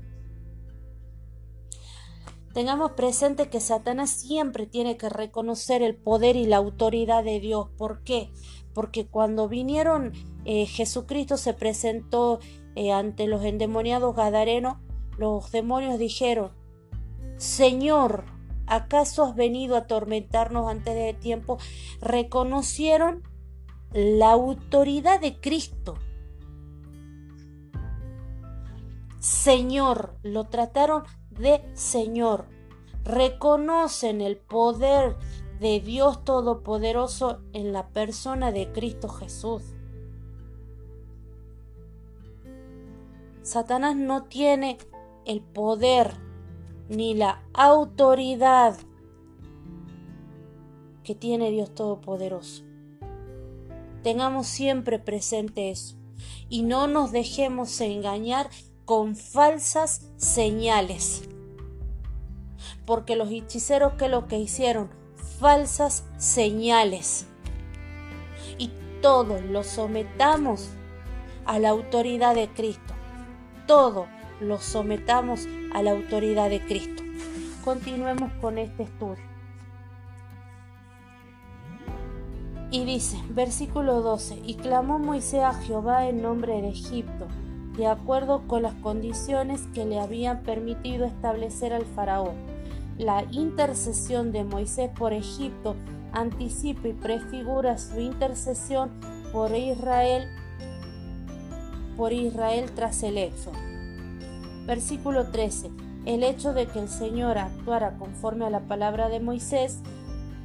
Tengamos 2.54 2.92
presente 2.92 3.50
que 3.50 3.60
Satanás 3.60 4.12
siempre 4.12 4.68
tiene 4.68 4.96
que 4.96 5.10
reconocer 5.10 5.82
el 5.82 5.96
poder 5.96 6.36
y 6.36 6.46
la 6.46 6.58
autoridad 6.58 7.24
de 7.24 7.40
Dios. 7.40 7.70
¿Por 7.80 8.04
qué? 8.04 8.30
Porque 8.76 9.08
cuando 9.08 9.48
vinieron, 9.50 10.14
eh, 10.46 10.68
Jesucristo 10.68 11.36
se 11.36 11.56
presentó 11.56 12.38
eh, 12.76 12.92
ante 12.92 13.26
los 13.26 13.44
endemoniados 13.44 14.16
gadarenos, 14.16 14.78
los 15.18 15.52
demonios 15.52 15.98
dijeron, 16.00 16.52
Señor, 17.38 18.26
¿acaso 18.66 19.24
has 19.24 19.36
venido 19.36 19.76
a 19.76 19.80
atormentarnos 19.80 20.70
antes 20.70 20.96
de 20.96 21.14
tiempo? 21.14 21.58
Reconocieron 22.02 23.24
la 23.94 24.32
autoridad 24.32 25.20
de 25.20 25.40
Cristo. 25.40 25.96
Señor, 29.20 30.18
lo 30.24 30.46
trataron 30.46 31.04
de 31.32 31.62
Señor. 31.74 32.46
Reconocen 33.04 34.22
el 34.22 34.38
poder 34.38 35.16
de 35.60 35.80
Dios 35.80 36.24
Todopoderoso 36.24 37.42
en 37.54 37.74
la 37.74 37.88
persona 37.90 38.52
de 38.52 38.72
Cristo 38.72 39.08
Jesús. 39.10 39.64
Satanás 43.42 43.96
no 43.96 44.24
tiene 44.24 44.78
el 45.28 45.42
poder 45.42 46.16
ni 46.90 47.14
la 47.14 47.44
autoridad 47.54 48.78
que 51.04 51.16
tiene 51.16 51.52
Dios 51.52 51.76
Todopoderoso. 51.76 52.64
Tengamos 54.04 54.48
siempre 54.48 55.00
presente 55.00 55.70
eso 55.70 55.96
y 56.50 56.64
no 56.64 56.88
nos 56.88 57.12
dejemos 57.12 57.80
engañar 57.82 58.50
con 58.86 59.18
falsas 59.18 60.08
señales. 60.16 61.28
Porque 62.86 63.18
los 63.18 63.30
hechiceros 63.30 63.94
que 63.94 64.08
lo 64.08 64.28
que 64.30 64.40
hicieron, 64.40 64.90
falsas 65.40 66.06
señales. 66.18 67.28
Y 68.58 68.72
todos 69.02 69.42
lo 69.42 69.66
sometamos 69.66 70.70
a 71.46 71.60
la 71.60 71.70
autoridad 71.70 72.34
de 72.34 72.48
Cristo. 72.48 72.94
Todo 73.68 74.08
lo 74.40 74.60
sometamos 74.60 75.48
a 75.74 75.82
la 75.82 75.92
autoridad 75.92 76.50
de 76.50 76.60
Cristo. 76.60 77.04
Continuemos 77.64 78.32
con 78.42 78.58
este 78.58 78.84
estudio. 78.84 79.24
Y 82.70 82.84
dice, 82.86 83.18
versículo 83.30 84.02
12, 84.02 84.42
y 84.46 84.56
clamó 84.56 85.00
Moisés 85.00 85.42
a 85.42 85.54
Jehová 85.54 86.08
en 86.08 86.22
nombre 86.22 86.62
de 86.62 86.70
Egipto, 86.70 87.28
de 87.78 87.88
acuerdo 87.88 88.48
con 88.48 88.64
las 88.64 88.74
condiciones 88.76 89.62
que 89.74 89.86
le 89.86 90.00
habían 90.00 90.44
permitido 90.44 91.06
establecer 91.06 91.74
al 91.74 91.86
faraón. 91.86 92.36
La 92.98 93.24
intercesión 93.32 94.32
de 94.32 94.44
Moisés 94.44 94.90
por 94.98 95.14
Egipto 95.14 95.76
anticipa 96.12 96.88
y 96.88 96.94
prefigura 96.94 97.78
su 97.78 98.00
intercesión 98.00 98.92
por 99.32 99.56
Israel 99.56 100.28
por 101.98 102.14
Israel 102.14 102.72
tras 102.74 103.02
el 103.04 103.18
éxodo. 103.18 103.58
Versículo 104.68 105.28
13. 105.32 105.72
El 106.06 106.24
hecho 106.24 106.54
de 106.54 106.68
que 106.68 106.80
el 106.80 106.90
Señor 106.90 107.38
actuara 107.38 107.98
conforme 107.98 108.46
a 108.46 108.50
la 108.50 108.68
palabra 108.68 109.08
de 109.08 109.22
Moisés 109.22 109.80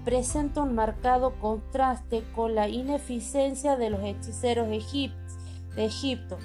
presenta 0.05 0.63
un 0.63 0.77
marcado 0.77 1.35
contraste 1.41 2.23
con 2.33 2.55
la 2.55 2.69
ineficiencia 2.69 3.77
de 3.77 3.91
los 3.91 4.01
hechiceros 4.05 4.69
de 4.69 4.77
Egipto. 5.77 6.39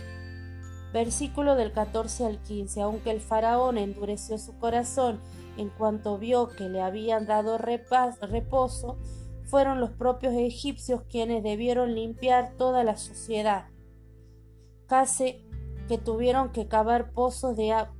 Versículo 0.91 1.55
del 1.55 1.71
14 1.71 2.25
al 2.25 2.41
15. 2.41 2.81
Aunque 2.81 3.11
el 3.11 3.21
faraón 3.21 3.77
endureció 3.77 4.39
su 4.39 4.57
corazón 4.57 5.19
en 5.55 5.69
cuanto 5.69 6.17
vio 6.17 6.49
que 6.49 6.69
le 6.69 6.81
habían 6.81 7.27
dado 7.27 7.59
reposo, 7.59 8.97
fueron 9.45 9.79
los 9.79 9.91
propios 9.91 10.33
egipcios 10.33 11.03
quienes 11.11 11.43
debieron 11.43 11.93
limpiar 11.93 12.53
toda 12.57 12.83
la 12.83 12.97
suciedad. 12.97 13.65
Casi 14.87 15.46
que 15.87 15.97
tuvieron 15.97 16.49
que 16.49 16.67
cavar 16.67 17.11
pozos 17.11 17.55
de 17.55 17.71
agua, 17.71 17.93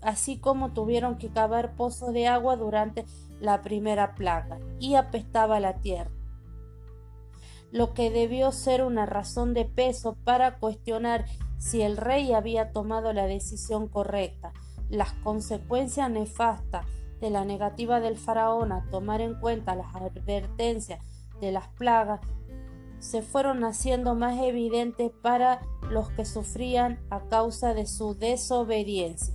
así 0.00 0.38
como 0.38 0.72
tuvieron 0.72 1.18
que 1.18 1.28
cavar 1.28 1.74
pozos 1.74 2.12
de 2.12 2.26
agua 2.26 2.56
durante 2.56 3.04
la 3.40 3.62
primera 3.62 4.14
plaga, 4.14 4.58
y 4.78 4.94
apestaba 4.94 5.60
la 5.60 5.74
tierra. 5.80 6.10
Lo 7.70 7.94
que 7.94 8.10
debió 8.10 8.52
ser 8.52 8.82
una 8.82 9.06
razón 9.06 9.54
de 9.54 9.64
peso 9.64 10.16
para 10.24 10.58
cuestionar 10.58 11.24
si 11.58 11.80
el 11.80 11.96
rey 11.96 12.32
había 12.32 12.72
tomado 12.72 13.12
la 13.12 13.26
decisión 13.26 13.88
correcta. 13.88 14.52
Las 14.90 15.12
consecuencias 15.12 16.10
nefastas 16.10 16.84
de 17.20 17.30
la 17.30 17.44
negativa 17.44 18.00
del 18.00 18.18
faraón 18.18 18.72
a 18.72 18.84
tomar 18.90 19.20
en 19.20 19.38
cuenta 19.40 19.76
las 19.76 19.94
advertencias 19.94 21.00
de 21.40 21.52
las 21.52 21.68
plagas 21.68 22.20
se 23.02 23.20
fueron 23.20 23.64
haciendo 23.64 24.14
más 24.14 24.40
evidentes 24.40 25.10
para 25.22 25.60
los 25.90 26.08
que 26.10 26.24
sufrían 26.24 27.00
a 27.10 27.26
causa 27.26 27.74
de 27.74 27.86
su 27.86 28.14
desobediencia. 28.14 29.34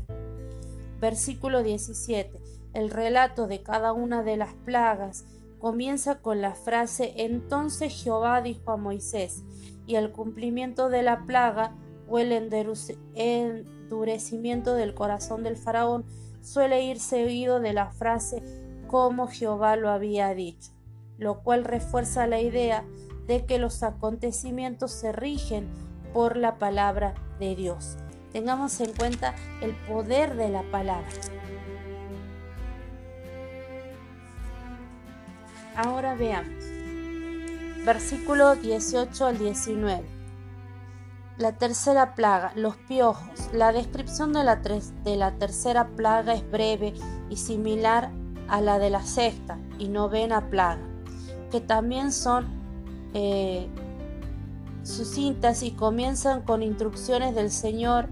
Versículo 1.01 1.63
17. 1.63 2.39
El 2.73 2.89
relato 2.89 3.45
de 3.45 3.61
cada 3.61 3.91
una 3.91 4.23
de 4.23 4.37
las 4.37 4.53
plagas 4.53 5.25
comienza 5.59 6.21
con 6.21 6.41
la 6.41 6.53
frase 6.53 7.13
Entonces 7.17 8.01
Jehová 8.01 8.41
dijo 8.41 8.71
a 8.71 8.77
Moisés, 8.77 9.43
y 9.85 9.95
el 9.95 10.13
cumplimiento 10.13 10.87
de 10.87 11.03
la 11.03 11.25
plaga 11.25 11.75
o 12.07 12.19
el 12.19 12.31
endurecimiento 12.31 14.75
del 14.75 14.93
corazón 14.93 15.43
del 15.43 15.57
faraón 15.57 16.05
suele 16.41 16.85
ir 16.85 17.01
seguido 17.01 17.59
de 17.59 17.73
la 17.73 17.91
frase 17.91 18.41
como 18.87 19.27
Jehová 19.27 19.75
lo 19.75 19.89
había 19.89 20.33
dicho, 20.33 20.71
lo 21.17 21.43
cual 21.43 21.65
refuerza 21.65 22.27
la 22.27 22.39
idea 22.39 22.85
de 23.27 23.45
que 23.45 23.59
los 23.59 23.83
acontecimientos 23.83 24.91
se 24.91 25.11
rigen 25.11 25.67
por 26.13 26.37
la 26.37 26.57
palabra 26.57 27.13
de 27.39 27.55
Dios. 27.55 27.97
Tengamos 28.31 28.79
en 28.81 28.93
cuenta 28.93 29.35
el 29.61 29.75
poder 29.87 30.35
de 30.35 30.49
la 30.49 30.63
palabra. 30.63 31.09
Ahora 35.75 36.15
veamos. 36.15 36.65
Versículo 37.85 38.55
18 38.55 39.25
al 39.25 39.37
19. 39.37 40.03
La 41.37 41.51
tercera 41.51 42.15
plaga, 42.15 42.51
los 42.55 42.75
piojos. 42.75 43.49
La 43.53 43.71
descripción 43.71 44.33
de 44.33 44.43
la, 44.43 44.55
de 44.55 45.15
la 45.15 45.35
tercera 45.37 45.87
plaga 45.95 46.33
es 46.33 46.49
breve 46.49 46.95
y 47.29 47.37
similar 47.37 48.09
a 48.47 48.59
la 48.59 48.79
de 48.79 48.89
la 48.89 49.03
sexta 49.03 49.59
y 49.77 49.89
novena 49.89 50.49
plaga, 50.49 50.81
que 51.51 51.61
también 51.61 52.11
son 52.11 52.56
eh, 53.19 53.67
sucintas 54.83 55.63
y 55.63 55.71
comienzan 55.71 56.43
con 56.43 56.61
instrucciones 56.61 57.33
del 57.33 57.49
Señor 57.49 58.09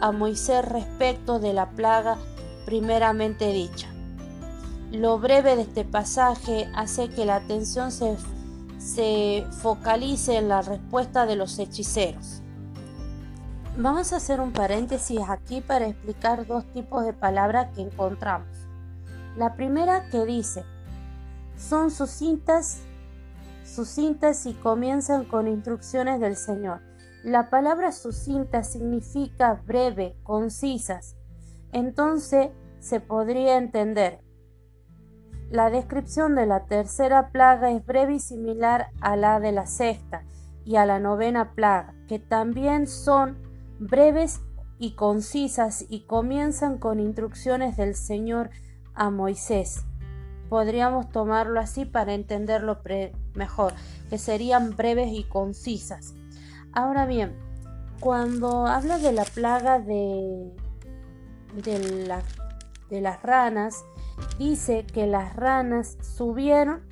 a 0.00 0.12
Moisés 0.12 0.64
respecto 0.64 1.38
de 1.38 1.52
la 1.52 1.68
plaga 1.70 2.16
primeramente 2.64 3.52
dicha. 3.52 3.88
Lo 4.92 5.18
breve 5.18 5.56
de 5.56 5.62
este 5.62 5.84
pasaje 5.84 6.70
hace 6.74 7.10
que 7.10 7.26
la 7.26 7.36
atención 7.36 7.92
se, 7.92 8.16
se 8.78 9.44
focalice 9.60 10.38
en 10.38 10.48
la 10.48 10.62
respuesta 10.62 11.26
de 11.26 11.36
los 11.36 11.58
hechiceros. 11.58 12.40
Vamos 13.76 14.14
a 14.14 14.16
hacer 14.16 14.40
un 14.40 14.52
paréntesis 14.52 15.20
aquí 15.28 15.60
para 15.60 15.86
explicar 15.86 16.46
dos 16.46 16.64
tipos 16.72 17.04
de 17.04 17.12
palabras 17.12 17.68
que 17.74 17.82
encontramos. 17.82 18.48
La 19.36 19.54
primera 19.54 20.08
que 20.08 20.24
dice, 20.24 20.64
son 21.58 21.90
sucintas, 21.90 22.80
sucintas 23.66 24.46
y 24.46 24.54
comienzan 24.54 25.24
con 25.24 25.48
instrucciones 25.48 26.20
del 26.20 26.36
Señor. 26.36 26.80
La 27.22 27.50
palabra 27.50 27.92
sucinta 27.92 28.62
significa 28.62 29.60
breve, 29.66 30.16
concisas. 30.22 31.16
Entonces 31.72 32.50
se 32.78 33.00
podría 33.00 33.56
entender. 33.56 34.20
La 35.50 35.70
descripción 35.70 36.34
de 36.34 36.46
la 36.46 36.66
tercera 36.66 37.30
plaga 37.30 37.70
es 37.70 37.84
breve 37.84 38.14
y 38.14 38.20
similar 38.20 38.88
a 39.00 39.16
la 39.16 39.40
de 39.40 39.52
la 39.52 39.66
sexta 39.66 40.24
y 40.64 40.76
a 40.76 40.86
la 40.86 40.98
novena 40.98 41.52
plaga, 41.54 41.94
que 42.08 42.18
también 42.18 42.86
son 42.86 43.38
breves 43.78 44.40
y 44.78 44.94
concisas 44.94 45.84
y 45.88 46.06
comienzan 46.06 46.78
con 46.78 47.00
instrucciones 47.00 47.76
del 47.76 47.94
Señor 47.94 48.50
a 48.94 49.10
Moisés. 49.10 49.84
Podríamos 50.48 51.10
tomarlo 51.10 51.60
así 51.60 51.84
para 51.84 52.14
entenderlo 52.14 52.78
mejor, 53.34 53.72
que 54.08 54.18
serían 54.18 54.76
breves 54.76 55.12
y 55.12 55.24
concisas. 55.24 56.14
Ahora 56.72 57.06
bien, 57.06 57.34
cuando 58.00 58.66
habla 58.66 58.98
de 58.98 59.12
la 59.12 59.24
plaga 59.24 59.78
de, 59.78 60.52
de, 61.54 62.22
de 62.90 63.00
las 63.00 63.22
ranas, 63.22 63.84
dice 64.38 64.86
que 64.86 65.06
las 65.06 65.34
ranas 65.34 65.98
subieron, 66.00 66.82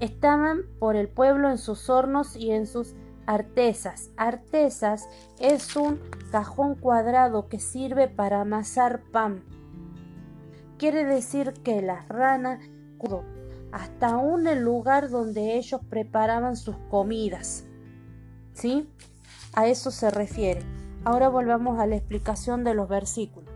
estaban 0.00 0.62
por 0.78 0.96
el 0.96 1.08
pueblo 1.08 1.48
en 1.48 1.58
sus 1.58 1.88
hornos 1.88 2.36
y 2.36 2.50
en 2.50 2.66
sus 2.66 2.94
artesas. 3.26 4.10
Artesas 4.16 5.08
es 5.38 5.76
un 5.76 6.00
cajón 6.30 6.74
cuadrado 6.74 7.48
que 7.48 7.60
sirve 7.60 8.08
para 8.08 8.40
amasar 8.40 9.02
pan. 9.12 9.44
Quiere 10.82 11.04
decir 11.04 11.52
que 11.62 11.80
las 11.80 12.08
ranas 12.08 12.58
hasta 13.70 14.08
aún 14.08 14.48
el 14.48 14.64
lugar 14.64 15.10
donde 15.10 15.56
ellos 15.56 15.80
preparaban 15.88 16.56
sus 16.56 16.74
comidas. 16.90 17.62
¿Sí? 18.52 18.90
A 19.52 19.68
eso 19.68 19.92
se 19.92 20.10
refiere. 20.10 20.64
Ahora 21.04 21.28
volvamos 21.28 21.78
a 21.78 21.86
la 21.86 21.94
explicación 21.94 22.64
de 22.64 22.74
los 22.74 22.88
versículos. 22.88 23.48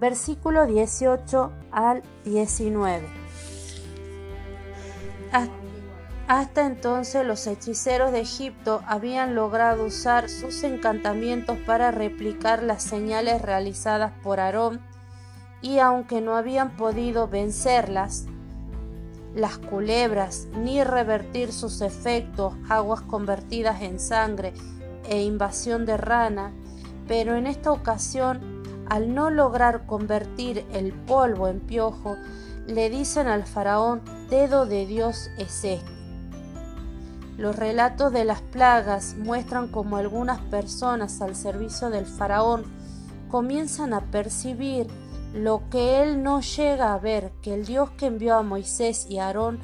Versículo 0.00 0.66
18 0.66 1.52
al 1.70 2.02
19. 2.24 3.06
Hasta 6.26 6.66
entonces 6.66 7.24
los 7.24 7.46
hechiceros 7.46 8.10
de 8.10 8.22
Egipto 8.22 8.82
habían 8.84 9.36
logrado 9.36 9.84
usar 9.84 10.28
sus 10.28 10.64
encantamientos 10.64 11.56
para 11.58 11.92
replicar 11.92 12.64
las 12.64 12.82
señales 12.82 13.40
realizadas 13.42 14.10
por 14.24 14.40
Aarón 14.40 14.87
y 15.60 15.78
aunque 15.78 16.20
no 16.20 16.36
habían 16.36 16.76
podido 16.76 17.28
vencerlas, 17.28 18.26
las 19.34 19.58
culebras, 19.58 20.48
ni 20.56 20.82
revertir 20.82 21.52
sus 21.52 21.80
efectos, 21.80 22.54
aguas 22.68 23.02
convertidas 23.02 23.82
en 23.82 23.98
sangre 24.00 24.52
e 25.08 25.22
invasión 25.22 25.86
de 25.86 25.96
rana, 25.96 26.52
pero 27.06 27.36
en 27.36 27.46
esta 27.46 27.72
ocasión, 27.72 28.62
al 28.88 29.14
no 29.14 29.30
lograr 29.30 29.86
convertir 29.86 30.64
el 30.72 30.92
polvo 30.92 31.48
en 31.48 31.60
piojo, 31.60 32.16
le 32.66 32.90
dicen 32.90 33.28
al 33.28 33.44
faraón, 33.44 34.02
dedo 34.28 34.66
de 34.66 34.86
Dios 34.86 35.30
es 35.38 35.64
este. 35.64 35.80
Los 37.38 37.54
relatos 37.54 38.12
de 38.12 38.24
las 38.24 38.42
plagas 38.42 39.14
muestran 39.16 39.68
cómo 39.68 39.96
algunas 39.96 40.40
personas 40.40 41.20
al 41.20 41.36
servicio 41.36 41.88
del 41.88 42.04
faraón 42.04 42.64
comienzan 43.30 43.94
a 43.94 44.00
percibir 44.00 44.88
lo 45.34 45.68
que 45.70 46.02
él 46.02 46.22
no 46.22 46.40
llega 46.40 46.94
a 46.94 46.98
ver, 46.98 47.32
que 47.42 47.54
el 47.54 47.66
Dios 47.66 47.90
que 47.90 48.06
envió 48.06 48.36
a 48.36 48.42
Moisés 48.42 49.06
y 49.08 49.18
a 49.18 49.26
Aarón 49.26 49.60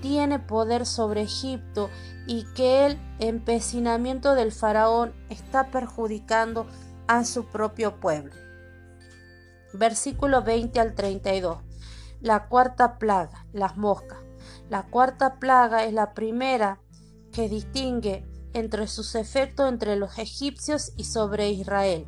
tiene 0.00 0.38
poder 0.38 0.86
sobre 0.86 1.22
Egipto 1.22 1.90
y 2.26 2.44
que 2.54 2.86
el 2.86 2.98
empecinamiento 3.18 4.34
del 4.34 4.52
faraón 4.52 5.14
está 5.30 5.70
perjudicando 5.70 6.66
a 7.06 7.24
su 7.24 7.46
propio 7.46 7.98
pueblo. 8.00 8.34
Versículo 9.72 10.42
20 10.42 10.80
al 10.80 10.94
32. 10.94 11.58
La 12.20 12.48
cuarta 12.48 12.98
plaga, 12.98 13.46
las 13.52 13.76
moscas. 13.76 14.18
La 14.68 14.84
cuarta 14.84 15.38
plaga 15.38 15.84
es 15.84 15.92
la 15.92 16.14
primera 16.14 16.80
que 17.32 17.48
distingue 17.48 18.26
entre 18.52 18.86
sus 18.86 19.14
efectos 19.14 19.68
entre 19.68 19.96
los 19.96 20.18
egipcios 20.18 20.92
y 20.96 21.04
sobre 21.04 21.50
Israel. 21.50 22.06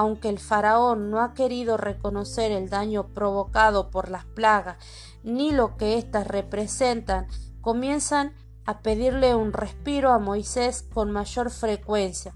Aunque 0.00 0.30
el 0.30 0.38
faraón 0.38 1.10
no 1.10 1.20
ha 1.20 1.34
querido 1.34 1.76
reconocer 1.76 2.52
el 2.52 2.70
daño 2.70 3.08
provocado 3.08 3.90
por 3.90 4.08
las 4.08 4.24
plagas 4.24 4.82
ni 5.22 5.52
lo 5.52 5.76
que 5.76 5.98
éstas 5.98 6.26
representan, 6.26 7.26
comienzan 7.60 8.32
a 8.64 8.80
pedirle 8.80 9.34
un 9.34 9.52
respiro 9.52 10.10
a 10.10 10.18
Moisés 10.18 10.86
con 10.94 11.10
mayor 11.10 11.50
frecuencia, 11.50 12.34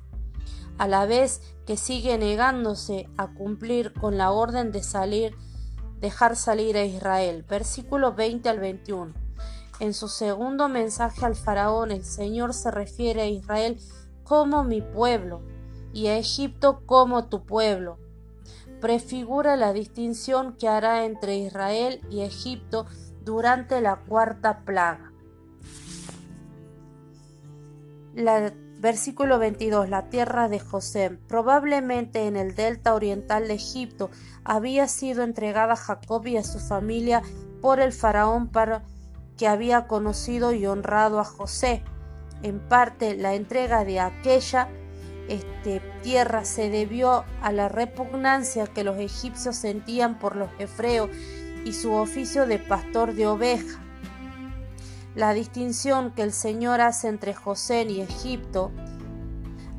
a 0.77 0.87
la 0.89 1.07
vez 1.07 1.41
que 1.65 1.79
sigue 1.79 2.19
negándose 2.19 3.09
a 3.17 3.29
cumplir 3.29 3.95
con 3.95 4.19
la 4.19 4.31
orden 4.31 4.71
de 4.71 4.83
salir, 4.83 5.35
dejar 6.01 6.37
salir 6.37 6.77
a 6.77 6.85
Israel. 6.85 7.47
Versículo 7.49 8.13
20 8.13 8.47
al 8.51 8.61
21. 8.61 9.15
En 9.81 9.95
su 9.95 10.09
segundo 10.09 10.69
mensaje 10.69 11.25
al 11.25 11.35
faraón, 11.35 11.93
el 11.93 12.05
Señor 12.05 12.53
se 12.53 12.71
refiere 12.71 13.23
a 13.23 13.27
Israel 13.27 13.81
como 14.23 14.65
mi 14.65 14.83
pueblo 14.83 15.54
y 15.95 16.09
a 16.09 16.19
Egipto 16.19 16.83
como 16.85 17.29
tu 17.29 17.47
pueblo. 17.47 17.99
Prefigura 18.83 19.57
la 19.57 19.73
distinción 19.73 20.57
que 20.57 20.69
hará 20.69 21.07
entre 21.07 21.39
Israel 21.39 22.03
y 22.11 22.21
Egipto 22.21 22.85
durante 23.25 23.81
la 23.81 23.97
cuarta 23.97 24.65
plaga. 24.67 25.13
La, 28.15 28.53
versículo 28.85 29.39
22. 29.39 29.89
La 29.89 30.11
tierra 30.11 30.51
de 30.51 30.61
José, 30.61 31.19
probablemente 31.27 32.27
en 32.27 32.37
el 32.37 32.55
delta 32.55 32.95
oriental 32.95 33.49
de 33.49 33.55
Egipto, 33.55 34.11
había 34.45 34.89
sido 34.89 35.23
entregada 35.23 35.73
a 35.73 35.77
Jacob 35.77 36.27
y 36.27 36.37
a 36.37 36.45
su 36.45 36.59
familia 36.59 37.23
por 37.63 37.81
el 37.81 37.95
faraón 37.95 38.49
para 38.49 38.83
que 39.39 39.49
había 39.49 39.87
conocido 39.87 40.53
y 40.53 40.67
honrado 40.67 41.19
a 41.19 41.25
José. 41.25 41.83
En 42.43 42.61
parte, 42.61 43.17
la 43.17 43.33
entrega 43.33 43.87
de 43.87 44.01
aquella 44.01 44.69
este, 45.29 45.81
tierra 46.03 46.45
se 46.45 46.71
debió 46.71 47.25
a 47.41 47.53
la 47.53 47.69
repugnancia 47.69 48.67
que 48.67 48.85
los 48.85 48.99
egipcios 48.99 49.57
sentían 49.57 50.19
por 50.19 50.37
los 50.37 50.51
hebreos 50.59 51.11
y 51.65 51.73
su 51.73 51.93
oficio 51.93 52.47
de 52.47 52.59
pastor 52.59 53.15
de 53.15 53.27
ovejas. 53.27 53.79
La 55.15 55.33
distinción 55.33 56.11
que 56.11 56.23
el 56.23 56.33
Señor 56.33 56.81
hace 56.81 57.09
entre 57.09 57.35
José 57.35 57.87
y 57.89 58.01
Egipto 58.01 58.73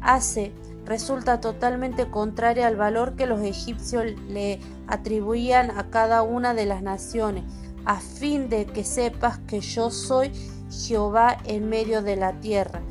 hace 0.01 0.53
resulta 0.85 1.41
totalmente 1.41 2.09
contraria 2.09 2.67
al 2.67 2.75
valor 2.75 3.15
que 3.15 3.25
los 3.25 3.41
egipcios 3.41 4.05
le 4.29 4.59
atribuían 4.87 5.71
a 5.77 5.89
cada 5.89 6.21
una 6.21 6.53
de 6.53 6.65
las 6.65 6.81
naciones, 6.81 7.43
a 7.85 7.99
fin 7.99 8.49
de 8.49 8.65
que 8.65 8.83
sepas 8.83 9.39
que 9.39 9.61
yo 9.61 9.89
soy 9.89 10.31
Jehová 10.71 11.37
en 11.45 11.69
medio 11.69 12.01
de 12.01 12.15
la 12.15 12.39
tierra. 12.39 12.81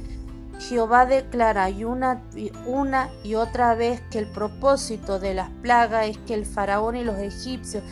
Jehová 0.60 1.06
declara 1.06 1.68
una 2.66 3.10
y 3.22 3.34
otra 3.34 3.74
vez 3.74 4.00
que 4.10 4.18
el 4.18 4.26
propósito 4.26 5.18
de 5.18 5.34
las 5.34 5.50
plagas 5.62 6.08
es 6.08 6.18
que 6.18 6.34
el 6.34 6.46
faraón 6.46 6.96
y 6.96 7.04
los 7.04 7.18
egipcios 7.18 7.82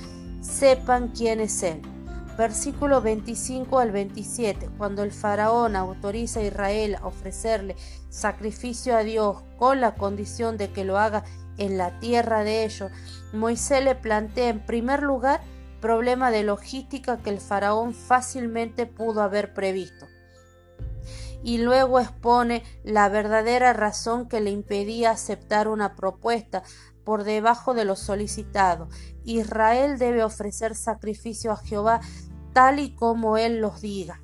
sepan 0.41 1.09
quién 1.09 1.41
es 1.41 1.63
él 1.63 1.83
versículo 2.37 3.03
25 3.03 3.79
al 3.79 3.93
27, 3.93 4.71
cuando 4.79 5.03
el 5.03 5.13
faraón 5.13 5.77
autoriza 5.77 6.41
a 6.41 6.45
Israel 6.45 6.97
a 6.97 7.07
ofrecerle 7.07 7.77
sacrificio 8.09 8.97
a 8.97 9.03
Dios 9.03 9.43
con 9.59 9.81
la 9.81 9.95
condición 9.95 10.57
de 10.57 10.71
que 10.71 10.85
lo 10.85 10.99
haga 10.99 11.25
en 11.59 11.77
la 11.77 11.99
tierra 12.01 12.45
de 12.45 12.65
ellos, 12.65 12.91
Moisés 13.33 13.85
le 13.85 13.95
plantea 13.95 14.49
en 14.49 14.61
primer 14.61 15.03
lugar 15.03 15.41
problema 15.81 16.31
de 16.31 16.45
logística 16.45 17.19
que 17.19 17.31
el 17.31 17.41
faraón 17.41 17.93
fácilmente 17.93 18.87
pudo 18.87 19.21
haber 19.21 19.53
previsto. 19.53 20.07
Y 21.43 21.59
luego 21.59 21.99
expone 22.01 22.63
la 22.85 23.09
verdadera 23.09 23.73
razón 23.73 24.29
que 24.29 24.41
le 24.41 24.51
impedía 24.51 25.11
aceptar 25.11 25.69
una 25.69 25.97
propuesta 25.97 26.63
por 27.05 27.25
debajo 27.25 27.75
de 27.75 27.85
lo 27.85 27.97
solicitado. 27.97 28.89
Israel 29.25 29.99
debe 29.99 30.23
ofrecer 30.23 30.75
sacrificio 30.75 31.53
a 31.53 31.57
Jehová 31.57 32.01
tal 32.53 32.79
y 32.79 32.95
como 32.95 33.37
Él 33.37 33.61
los 33.61 33.81
diga. 33.81 34.21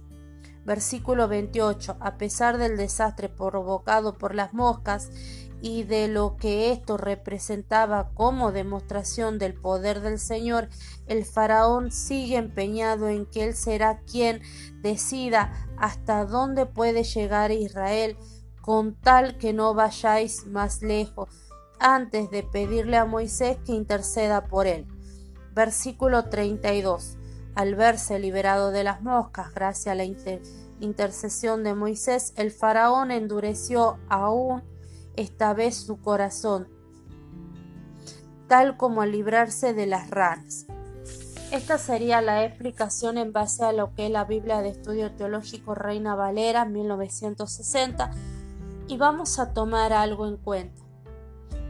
Versículo 0.65 1.29
28. 1.29 1.97
A 1.99 2.19
pesar 2.19 2.59
del 2.59 2.77
desastre 2.77 3.29
provocado 3.29 4.19
por 4.19 4.35
las 4.35 4.53
moscas 4.53 5.11
y 5.61 5.83
de 5.85 6.09
lo 6.09 6.37
que 6.37 6.71
esto 6.71 6.97
representaba 6.97 8.11
como 8.15 8.53
demostración 8.53 9.39
del 9.39 9.55
poder 9.55 10.01
del 10.01 10.19
Señor, 10.19 10.69
el 11.07 11.25
faraón 11.25 11.91
sigue 11.91 12.37
empeñado 12.37 13.09
en 13.09 13.27
que 13.27 13.45
Él 13.45 13.55
será 13.55 14.01
quien 14.01 14.41
decida 14.83 15.53
hasta 15.77 16.25
dónde 16.25 16.67
puede 16.67 17.03
llegar 17.03 17.51
Israel, 17.51 18.17
con 18.61 18.95
tal 18.95 19.39
que 19.39 19.53
no 19.53 19.75
vayáis 19.75 20.47
más 20.47 20.83
lejos 20.83 21.29
antes 21.81 22.31
de 22.31 22.43
pedirle 22.43 22.97
a 22.97 23.05
Moisés 23.05 23.59
que 23.65 23.73
interceda 23.73 24.47
por 24.47 24.67
él. 24.67 24.87
Versículo 25.55 26.25
32. 26.25 27.17
Al 27.55 27.75
verse 27.75 28.19
liberado 28.19 28.71
de 28.71 28.85
las 28.85 29.03
moscas 29.03 29.53
gracias 29.55 29.93
a 29.93 29.97
la 29.97 30.05
intercesión 30.81 31.65
de 31.65 31.75
Moisés, 31.75 32.33
el 32.37 32.51
faraón 32.51 33.11
endureció 33.11 33.99
aún 34.09 34.63
esta 35.19 35.53
vez 35.53 35.75
su 35.75 36.01
corazón, 36.01 36.69
tal 38.47 38.77
como 38.77 39.03
al 39.03 39.11
librarse 39.11 39.75
de 39.75 39.87
las 39.87 40.11
ranas. 40.11 40.67
Esta 41.51 41.77
sería 41.77 42.21
la 42.21 42.45
explicación 42.45 43.19
en 43.19 43.33
base 43.33 43.65
a 43.65 43.73
lo 43.73 43.95
que 43.95 44.07
es 44.07 44.13
la 44.13 44.25
Biblia 44.25 44.63
de 44.63 44.69
Estudio 44.69 45.11
Teológico 45.11 45.75
Reina 45.75 46.15
Valera 46.15 46.65
1960 46.67 48.13
y 48.87 48.97
vamos 48.97 49.41
a 49.41 49.53
tomar 49.53 49.93
algo 49.93 50.29
en 50.29 50.37
cuenta. 50.37 50.85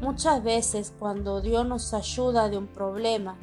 Muchas 0.03 0.45
veces 0.45 0.93
cuando 0.99 1.41
Dios 1.41 1.67
nos 1.67 1.95
ayuda 1.95 2.51
de 2.51 2.59
un 2.59 2.67
problema, 2.67 3.39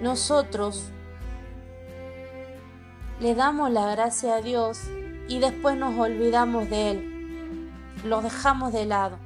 nosotros 0.00 0.84
le 3.18 3.34
damos 3.34 3.72
la 3.72 3.90
gracia 3.90 4.36
a 4.36 4.40
Dios 4.40 4.78
y 5.28 5.40
después 5.40 5.76
nos 5.76 5.98
olvidamos 5.98 6.70
de 6.70 6.90
Él. 6.92 7.15
Lo 8.04 8.20
dejamos 8.20 8.72
de 8.72 8.86
lado 8.86 9.18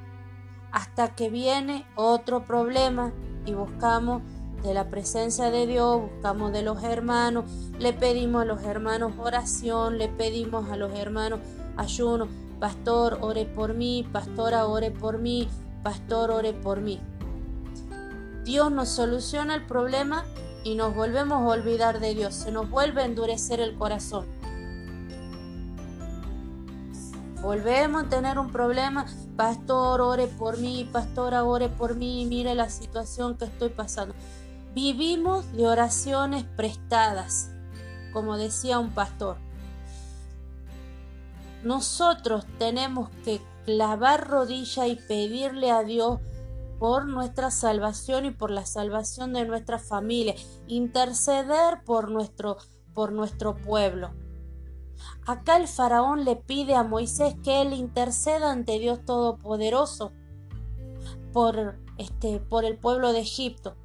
hasta 0.72 1.14
que 1.14 1.30
viene 1.30 1.86
otro 1.96 2.44
problema 2.44 3.12
y 3.44 3.54
buscamos 3.54 4.22
de 4.62 4.74
la 4.74 4.88
presencia 4.88 5.50
de 5.50 5.66
Dios, 5.66 6.00
buscamos 6.02 6.52
de 6.52 6.62
los 6.62 6.82
hermanos, 6.82 7.44
le 7.78 7.92
pedimos 7.92 8.42
a 8.42 8.44
los 8.44 8.62
hermanos 8.62 9.12
oración, 9.18 9.98
le 9.98 10.08
pedimos 10.08 10.70
a 10.70 10.76
los 10.76 10.92
hermanos 10.98 11.40
ayuno, 11.76 12.28
Pastor, 12.60 13.18
ore 13.22 13.46
por 13.46 13.72
mí, 13.72 14.06
pastora, 14.12 14.66
ore 14.66 14.90
por 14.90 15.18
mí, 15.18 15.48
pastor, 15.82 16.30
ore 16.30 16.52
por 16.52 16.82
mí. 16.82 17.00
Dios 18.44 18.70
nos 18.70 18.90
soluciona 18.90 19.54
el 19.54 19.64
problema 19.64 20.26
y 20.62 20.74
nos 20.74 20.94
volvemos 20.94 21.42
a 21.42 21.46
olvidar 21.46 22.00
de 22.00 22.14
Dios, 22.14 22.34
se 22.34 22.52
nos 22.52 22.68
vuelve 22.68 23.00
a 23.00 23.06
endurecer 23.06 23.60
el 23.60 23.76
corazón. 23.76 24.26
Volvemos 27.42 28.04
a 28.04 28.08
tener 28.08 28.38
un 28.38 28.52
problema, 28.52 29.06
pastor, 29.36 30.02
ore 30.02 30.26
por 30.26 30.58
mí, 30.58 30.86
pastora, 30.92 31.42
ore 31.44 31.70
por 31.70 31.96
mí, 31.96 32.26
mire 32.26 32.54
la 32.54 32.68
situación 32.68 33.38
que 33.38 33.46
estoy 33.46 33.70
pasando. 33.70 34.14
Vivimos 34.74 35.50
de 35.52 35.66
oraciones 35.66 36.44
prestadas, 36.44 37.50
como 38.12 38.36
decía 38.36 38.78
un 38.78 38.90
pastor. 38.90 39.38
Nosotros 41.64 42.44
tenemos 42.58 43.08
que 43.24 43.40
clavar 43.64 44.28
rodilla 44.28 44.86
y 44.86 44.96
pedirle 44.96 45.70
a 45.70 45.82
Dios 45.82 46.20
por 46.78 47.06
nuestra 47.06 47.50
salvación 47.50 48.26
y 48.26 48.32
por 48.32 48.50
la 48.50 48.66
salvación 48.66 49.32
de 49.32 49.46
nuestra 49.46 49.78
familia, 49.78 50.34
interceder 50.66 51.82
por 51.86 52.10
nuestro, 52.10 52.58
por 52.92 53.12
nuestro 53.12 53.56
pueblo. 53.56 54.10
Acá 55.26 55.56
el 55.56 55.68
faraón 55.68 56.24
le 56.24 56.36
pide 56.36 56.74
a 56.74 56.82
Moisés 56.82 57.34
que 57.42 57.62
él 57.62 57.72
interceda 57.72 58.50
ante 58.50 58.78
Dios 58.78 59.04
Todopoderoso 59.04 60.12
por, 61.32 61.78
este, 61.98 62.40
por 62.40 62.64
el 62.64 62.78
pueblo 62.78 63.12
de 63.12 63.20
Egipto. 63.20 63.76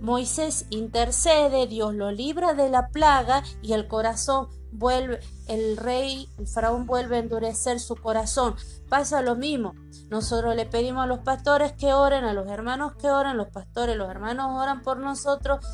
Moisés 0.00 0.66
intercede, 0.70 1.66
Dios 1.66 1.94
lo 1.94 2.10
libra 2.10 2.54
de 2.54 2.68
la 2.68 2.88
plaga 2.88 3.42
y 3.62 3.72
el 3.72 3.88
corazón 3.88 4.48
vuelve, 4.70 5.20
el 5.48 5.76
rey, 5.76 6.28
el 6.38 6.46
faraón 6.46 6.86
vuelve 6.86 7.16
a 7.16 7.20
endurecer 7.20 7.80
su 7.80 7.96
corazón. 7.96 8.56
Pasa 8.88 9.22
lo 9.22 9.36
mismo. 9.36 9.74
Nosotros 10.10 10.54
le 10.54 10.66
pedimos 10.66 11.04
a 11.04 11.06
los 11.06 11.20
pastores 11.20 11.72
que 11.72 11.94
oren, 11.94 12.24
a 12.24 12.34
los 12.34 12.46
hermanos 12.48 12.94
que 12.96 13.10
oren, 13.10 13.36
los 13.36 13.48
pastores, 13.48 13.96
los 13.96 14.10
hermanos 14.10 14.50
oran 14.52 14.82
por 14.82 14.98
nosotros 14.98 15.64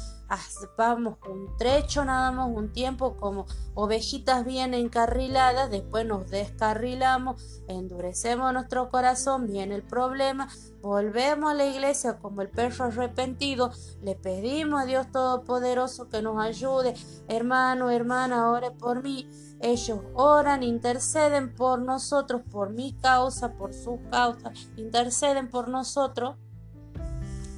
vamos 0.76 1.18
un 1.28 1.56
trecho 1.56 2.04
nada 2.04 2.30
más, 2.32 2.48
un 2.48 2.72
tiempo 2.72 3.16
como 3.16 3.46
ovejitas 3.74 4.44
bien 4.44 4.74
encarriladas, 4.74 5.70
después 5.70 6.06
nos 6.06 6.30
descarrilamos, 6.30 7.62
endurecemos 7.68 8.52
nuestro 8.52 8.88
corazón, 8.90 9.46
viene 9.46 9.74
el 9.74 9.82
problema, 9.82 10.48
volvemos 10.80 11.50
a 11.50 11.54
la 11.54 11.66
iglesia 11.66 12.18
como 12.18 12.42
el 12.42 12.48
perro 12.48 12.86
arrepentido, 12.86 13.70
le 14.02 14.14
pedimos 14.14 14.82
a 14.82 14.86
Dios 14.86 15.10
Todopoderoso 15.12 16.08
que 16.08 16.22
nos 16.22 16.42
ayude, 16.42 16.94
hermano, 17.28 17.90
hermana, 17.90 18.50
ore 18.50 18.70
por 18.70 19.02
mí. 19.02 19.28
Ellos 19.60 20.00
oran, 20.14 20.64
interceden 20.64 21.54
por 21.54 21.80
nosotros, 21.80 22.42
por 22.50 22.70
mi 22.70 22.94
causa, 22.94 23.52
por 23.52 23.72
su 23.72 24.00
causa, 24.10 24.52
interceden 24.76 25.48
por 25.48 25.68
nosotros 25.68 26.36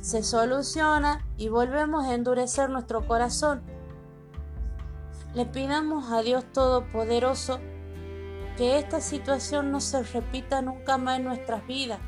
se 0.04 0.22
soluciona 0.22 1.24
y 1.38 1.48
volvemos 1.48 2.04
a 2.04 2.12
endurecer 2.12 2.68
nuestro 2.68 3.06
corazón. 3.06 3.62
Le 5.32 5.46
pidamos 5.46 6.12
a 6.12 6.20
Dios 6.20 6.44
Todopoderoso 6.52 7.58
que 8.58 8.78
esta 8.78 9.00
situación 9.00 9.72
no 9.72 9.80
se 9.80 10.02
repita 10.02 10.60
nunca 10.60 10.98
más 10.98 11.16
en 11.16 11.24
nuestras 11.24 11.66
vidas. 11.66 12.00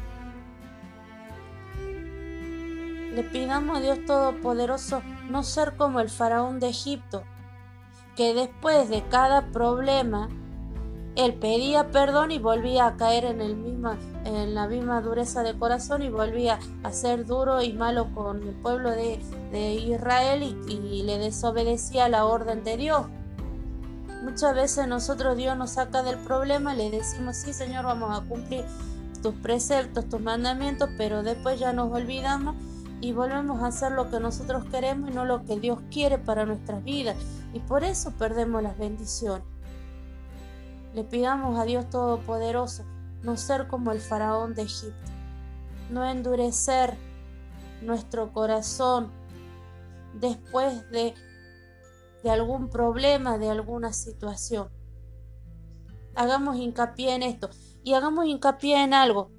Le 3.15 3.23
pidamos 3.33 3.79
a 3.79 3.81
Dios 3.81 4.05
Todopoderoso 4.05 5.01
no 5.31 5.43
ser 5.43 5.75
como 5.79 6.01
el 6.01 6.11
faraón 6.11 6.61
de 6.61 6.69
Egipto, 6.69 7.25
que 8.15 8.35
después 8.35 8.91
de 8.91 9.05
cada 9.09 9.51
problema 9.53 10.29
él 11.15 11.33
pedía 11.33 11.91
perdón 11.91 12.31
y 12.31 12.39
volvía 12.39 12.89
a 12.89 12.97
caer 12.99 13.25
en, 13.25 13.41
el 13.41 13.57
misma, 13.57 13.97
en 14.27 14.55
la 14.55 14.67
misma 14.67 15.01
dureza 15.01 15.43
de 15.43 15.57
corazón 15.57 16.03
y 16.03 16.11
volvía 16.11 16.59
a 16.83 16.93
ser 16.93 17.27
duro 17.27 17.63
y 17.63 17.73
malo 17.73 18.13
con 18.13 18.43
el 18.43 18.55
pueblo 18.57 18.91
de, 18.91 19.21
Israel 19.75 20.43
y, 20.43 20.73
y, 20.73 21.03
le 21.05 21.19
desobedecía 21.19 22.09
la 22.09 22.27
orden 22.27 22.65
de 22.65 22.77
Dios. 22.77 23.07
Muchas 24.23 24.55
veces 24.55 24.89
nosotros 24.89 25.37
Dios 25.37 25.57
nos 25.57 25.71
saca 25.71 26.03
del 26.03 26.19
problema 26.19 26.75
le 26.75 26.91
decimos, 26.91 27.37
sí 27.37 27.53
Señor, 27.53 27.85
vamos 27.85 28.19
a 28.19 28.29
cumplir 28.29 28.65
tus 29.23 29.35
preceptos, 29.35 30.09
tus 30.09 30.21
mandamientos, 30.21 30.91
pero 30.99 31.23
después 31.23 31.59
ya 31.59 31.73
nos 31.73 31.93
olvidamos 31.93 32.57
y 33.01 33.13
volvemos 33.13 33.63
a 33.63 33.69
hacer 33.69 33.93
lo 33.93 34.11
que 34.11 34.19
nosotros 34.21 34.65
queremos 34.71 35.11
y 35.11 35.15
no 35.15 35.25
lo 35.25 35.45
que 35.45 35.59
Dios 35.61 35.79
quiere 35.91 36.19
para 36.19 36.45
nuestras 36.45 36.83
vidas. 36.83 37.17
Y 37.55 37.61
por 37.61 37.85
eso 37.85 38.11
perdemos 38.19 38.63
las 38.63 38.77
bendiciones. 38.77 39.47
Le 40.95 41.05
pidamos 41.05 41.59
a 41.59 41.65
Dios 41.65 41.89
Todopoderoso 41.89 42.85
no 43.23 43.37
ser 43.37 43.69
como 43.69 43.93
el 43.93 44.01
faraón 44.01 44.55
de 44.55 44.63
Egipto, 44.63 45.11
no 45.91 46.05
endurecer 46.05 46.97
nuestro 47.83 48.33
corazón 48.33 49.11
después 50.15 50.89
de, 50.91 51.15
de 52.23 52.31
algún 52.31 52.69
problema, 52.69 53.39
de 53.39 53.51
alguna 53.51 53.93
situación. 53.93 54.69
Hagamos 56.15 56.57
hincapié 56.57 57.15
en 57.15 57.23
esto 57.23 57.51
y 57.85 57.95
hagamos 57.95 58.27
hincapié 58.27 58.83
en 58.83 58.95
algo 58.95 59.31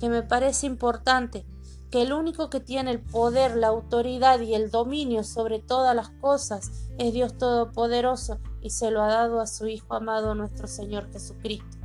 que 0.00 0.08
me 0.08 0.22
parece 0.22 0.66
importante, 0.66 1.46
que 1.90 2.02
el 2.02 2.12
único 2.12 2.50
que 2.50 2.60
tiene 2.60 2.90
el 2.90 3.00
poder, 3.00 3.56
la 3.56 3.68
autoridad 3.68 4.40
y 4.40 4.54
el 4.54 4.70
dominio 4.70 5.24
sobre 5.24 5.58
todas 5.58 5.94
las 5.94 6.08
cosas 6.08 6.88
es 6.98 7.12
Dios 7.12 7.36
Todopoderoso 7.36 8.38
y 8.60 8.70
se 8.70 8.90
lo 8.90 9.02
ha 9.02 9.08
dado 9.08 9.40
a 9.40 9.46
su 9.46 9.66
Hijo 9.66 9.94
amado 9.94 10.34
nuestro 10.34 10.66
Señor 10.66 11.10
Jesucristo. 11.12 11.79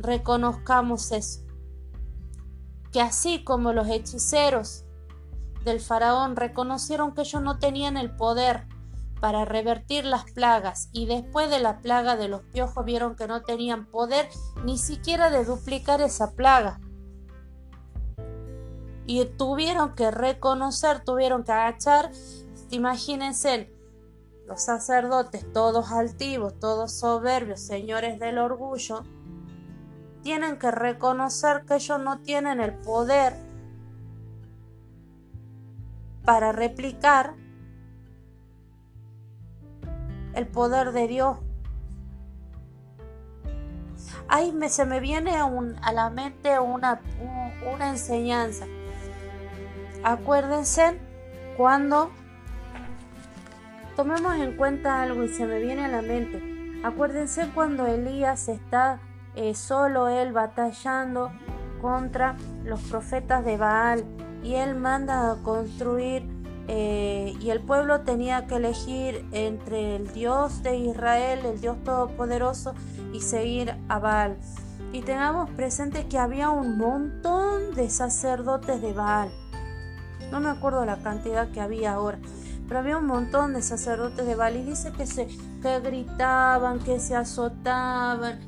Reconozcamos 0.00 1.10
eso, 1.12 1.40
que 2.92 3.00
así 3.00 3.42
como 3.42 3.72
los 3.72 3.88
hechiceros 3.88 4.84
del 5.64 5.80
faraón 5.80 6.36
reconocieron 6.36 7.14
que 7.14 7.22
ellos 7.22 7.42
no 7.42 7.58
tenían 7.58 7.96
el 7.96 8.14
poder 8.14 8.66
para 9.20 9.44
revertir 9.44 10.04
las 10.04 10.30
plagas 10.30 10.88
y 10.92 11.06
después 11.06 11.50
de 11.50 11.58
la 11.58 11.80
plaga 11.80 12.16
de 12.16 12.28
los 12.28 12.42
piojos 12.42 12.84
vieron 12.84 13.16
que 13.16 13.26
no 13.26 13.42
tenían 13.42 13.86
poder 13.86 14.28
ni 14.64 14.78
siquiera 14.78 15.30
de 15.30 15.44
duplicar 15.44 16.00
esa 16.00 16.32
plaga. 16.32 16.80
Y 19.06 19.24
tuvieron 19.24 19.94
que 19.94 20.10
reconocer, 20.10 21.02
tuvieron 21.02 21.42
que 21.42 21.52
agachar, 21.52 22.12
imagínense, 22.70 23.72
los 24.46 24.62
sacerdotes, 24.62 25.50
todos 25.52 25.90
altivos, 25.92 26.58
todos 26.58 26.92
soberbios, 26.92 27.60
señores 27.60 28.18
del 28.18 28.38
orgullo, 28.38 29.02
tienen 30.22 30.58
que 30.58 30.70
reconocer 30.70 31.64
que 31.66 31.76
ellos 31.76 32.00
no 32.00 32.20
tienen 32.20 32.60
el 32.60 32.74
poder 32.74 33.34
para 36.24 36.52
replicar 36.52 37.34
el 40.34 40.46
poder 40.46 40.92
de 40.92 41.08
Dios. 41.08 41.38
Ahí 44.28 44.52
me, 44.52 44.68
se 44.68 44.84
me 44.84 45.00
viene 45.00 45.36
a 45.36 45.92
la 45.92 46.10
mente 46.10 46.58
una, 46.58 47.00
una 47.74 47.88
enseñanza. 47.88 48.66
Acuérdense 50.04 51.00
cuando 51.56 52.10
Tomemos 53.98 54.36
en 54.36 54.56
cuenta 54.56 55.02
algo 55.02 55.24
y 55.24 55.28
se 55.28 55.44
me 55.44 55.58
viene 55.58 55.84
a 55.84 55.88
la 55.88 56.02
mente. 56.02 56.40
Acuérdense 56.84 57.50
cuando 57.52 57.84
Elías 57.84 58.48
está 58.48 59.00
eh, 59.38 59.54
solo 59.54 60.08
él 60.08 60.32
batallando 60.32 61.30
contra 61.80 62.36
los 62.64 62.80
profetas 62.80 63.44
de 63.44 63.56
Baal 63.56 64.04
y 64.42 64.56
él 64.56 64.74
manda 64.74 65.30
a 65.30 65.36
construir 65.44 66.28
eh, 66.66 67.34
y 67.40 67.50
el 67.50 67.60
pueblo 67.60 68.00
tenía 68.00 68.48
que 68.48 68.56
elegir 68.56 69.24
entre 69.30 69.94
el 69.94 70.12
Dios 70.12 70.64
de 70.64 70.76
Israel, 70.76 71.46
el 71.46 71.60
Dios 71.60 71.76
Todopoderoso 71.84 72.74
y 73.12 73.20
seguir 73.20 73.76
a 73.88 74.00
Baal. 74.00 74.36
Y 74.92 75.02
tengamos 75.02 75.48
presente 75.50 76.08
que 76.08 76.18
había 76.18 76.50
un 76.50 76.76
montón 76.76 77.76
de 77.76 77.88
sacerdotes 77.90 78.82
de 78.82 78.92
Baal. 78.92 79.30
No 80.32 80.40
me 80.40 80.48
acuerdo 80.48 80.84
la 80.84 80.96
cantidad 80.96 81.48
que 81.52 81.60
había 81.60 81.92
ahora, 81.92 82.18
pero 82.66 82.80
había 82.80 82.98
un 82.98 83.06
montón 83.06 83.54
de 83.54 83.62
sacerdotes 83.62 84.26
de 84.26 84.34
Baal 84.34 84.56
y 84.56 84.64
dice 84.64 84.90
que 84.90 85.06
se 85.06 85.28
que 85.62 85.80
gritaban, 85.80 86.78
que 86.78 87.00
se 87.00 87.16
azotaban, 87.16 88.38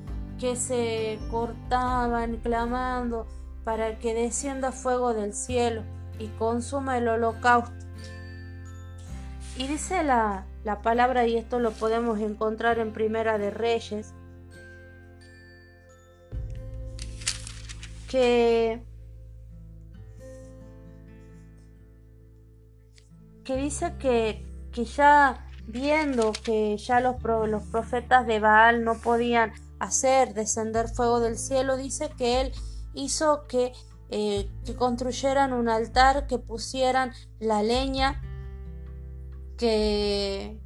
que 0.41 0.57
se 0.57 1.19
cortaban 1.31 2.39
clamando 2.39 3.27
para 3.63 3.99
que 3.99 4.15
descienda 4.15 4.73
fuego 4.73 5.13
del 5.13 5.35
cielo 5.35 5.83
y 6.19 6.29
consuma 6.29 6.97
el 6.97 7.09
holocausto. 7.09 7.87
Y 9.57 9.67
dice 9.67 10.03
la, 10.03 10.47
la 10.65 10.81
palabra, 10.81 11.27
y 11.27 11.37
esto 11.37 11.61
lo 11.61 11.73
podemos 11.73 12.19
encontrar 12.21 12.79
en 12.79 12.93
Primera 12.93 13.37
de 13.37 13.51
Reyes, 13.51 14.15
que 18.09 18.83
que 23.45 23.57
dice 23.57 23.95
que, 23.99 24.45
que 24.73 24.85
ya 24.85 25.47
viendo 25.67 26.33
que 26.33 26.77
ya 26.77 27.01
los, 27.01 27.17
los 27.23 27.63
profetas 27.65 28.27
de 28.27 28.41
Baal 28.41 28.85
no 28.85 28.95
podían 28.95 29.53
hacer 29.81 30.35
descender 30.35 30.89
fuego 30.89 31.19
del 31.19 31.37
cielo, 31.37 31.77
dice 31.77 32.11
que 32.17 32.41
él 32.41 32.53
hizo 32.95 33.47
que, 33.49 33.73
eh, 34.11 34.49
que 34.65 34.77
construyeran 34.77 35.53
un 35.53 35.69
altar, 35.69 36.27
que 36.27 36.39
pusieran 36.39 37.13
la 37.41 37.63
leña, 37.63 38.23
que, 39.57 40.61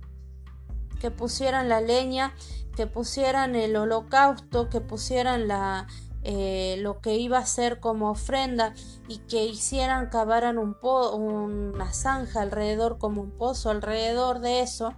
que 1.00 1.10
pusieran 1.10 1.68
la 1.68 1.80
leña, 1.80 2.34
que 2.76 2.86
pusieran 2.86 3.54
el 3.54 3.76
holocausto, 3.76 4.68
que 4.68 4.80
pusieran 4.80 5.46
la, 5.48 5.86
eh, 6.24 6.76
lo 6.80 7.00
que 7.00 7.16
iba 7.16 7.38
a 7.38 7.46
ser 7.46 7.80
como 7.80 8.10
ofrenda 8.10 8.74
y 9.08 9.18
que 9.18 9.44
hicieran, 9.44 10.08
cavaran 10.08 10.58
un 10.58 10.76
una 10.82 11.92
zanja 11.92 12.42
alrededor, 12.42 12.98
como 12.98 13.22
un 13.22 13.30
pozo 13.30 13.70
alrededor 13.70 14.40
de 14.40 14.60
eso 14.60 14.94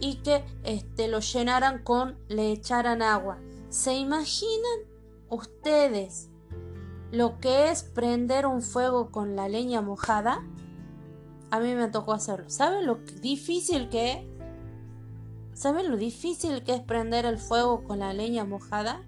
y 0.00 0.16
que 0.16 0.44
este, 0.64 1.08
lo 1.08 1.20
llenaran 1.20 1.82
con, 1.82 2.18
le 2.28 2.52
echaran 2.52 3.02
agua. 3.02 3.38
¿Se 3.68 3.94
imaginan 3.94 4.80
ustedes 5.28 6.30
lo 7.12 7.38
que 7.40 7.70
es 7.70 7.82
prender 7.82 8.46
un 8.46 8.62
fuego 8.62 9.10
con 9.10 9.36
la 9.36 9.48
leña 9.48 9.80
mojada? 9.80 10.44
A 11.50 11.60
mí 11.60 11.74
me 11.74 11.88
tocó 11.88 12.12
hacerlo. 12.12 12.50
¿Saben 12.50 12.86
lo 12.86 12.96
difícil 13.20 13.88
que 13.88 14.12
es? 14.12 14.18
¿Saben 15.54 15.90
lo 15.90 15.96
difícil 15.96 16.62
que 16.64 16.74
es 16.74 16.80
prender 16.80 17.24
el 17.24 17.38
fuego 17.38 17.84
con 17.84 18.00
la 18.00 18.12
leña 18.12 18.44
mojada? 18.44 19.02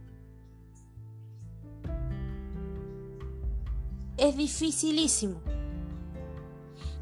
es 4.18 4.36
dificilísimo. 4.36 5.40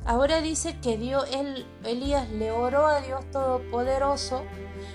Ahora 0.06 0.40
dice 0.40 0.78
que 0.80 0.96
Dios, 0.96 1.28
él, 1.32 1.66
Elías 1.82 2.30
le 2.30 2.52
oró 2.52 2.86
a 2.86 3.00
Dios 3.00 3.28
Todopoderoso 3.32 4.44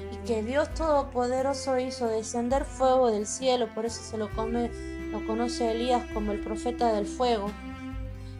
y 0.10 0.16
que 0.26 0.42
Dios 0.42 0.74
Todopoderoso 0.74 1.78
hizo 1.78 2.08
descender 2.08 2.64
fuego 2.64 3.12
del 3.12 3.28
cielo, 3.28 3.68
por 3.76 3.86
eso 3.86 4.02
se 4.02 4.18
lo, 4.18 4.30
come, 4.34 4.72
lo 5.12 5.26
conoce 5.28 5.72
Elías 5.72 6.04
como 6.14 6.32
el 6.32 6.40
profeta 6.40 6.94
del 6.94 7.06
fuego, 7.06 7.48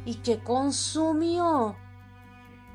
y 0.06 0.16
que 0.16 0.40
consumió 0.40 1.76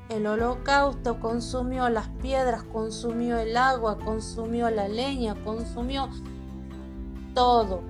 el 0.09 0.27
holocausto, 0.27 1.19
consumió 1.19 1.89
las 1.89 2.07
piedras, 2.07 2.63
consumió 2.63 3.39
el 3.39 3.57
agua, 3.57 3.97
consumió 3.97 4.69
la 4.69 4.87
leña, 4.87 5.35
consumió 5.43 6.07
todo. 7.33 7.81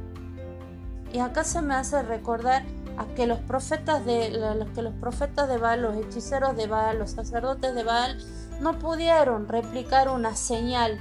Y 1.12 1.20
acá 1.20 1.43
se 1.43 1.62
me 1.62 1.76
hace 1.76 2.02
recordar 2.02 2.63
a 2.98 3.06
que 3.16 3.28
los 3.28 3.40
profetas 3.40 4.06
de 4.06 4.30
los 4.32 4.70
que 4.72 4.82
los 4.82 4.94
profetas 4.96 5.48
de 5.48 5.58
Baal, 5.58 5.82
los 5.82 5.96
hechiceros 5.96 6.56
de 6.58 6.68
Baal, 6.68 7.00
los 7.00 7.12
sacerdotes 7.12 7.76
de 7.76 7.84
Baal 7.84 8.18
no 8.60 8.80
pudieron 8.80 9.48
replicar 9.48 10.10
una 10.10 10.36
señal 10.36 11.00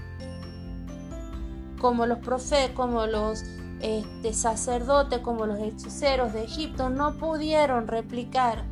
como 1.80 2.06
los 2.06 2.18
profetas, 2.18 2.74
como 2.74 3.06
los 3.06 3.44
este, 3.80 4.32
sacerdotes, 4.32 5.20
como 5.20 5.46
los 5.46 5.58
hechiceros 5.58 6.32
de 6.32 6.44
Egipto 6.44 6.90
no 6.90 7.14
pudieron 7.18 7.88
replicar 7.88 8.64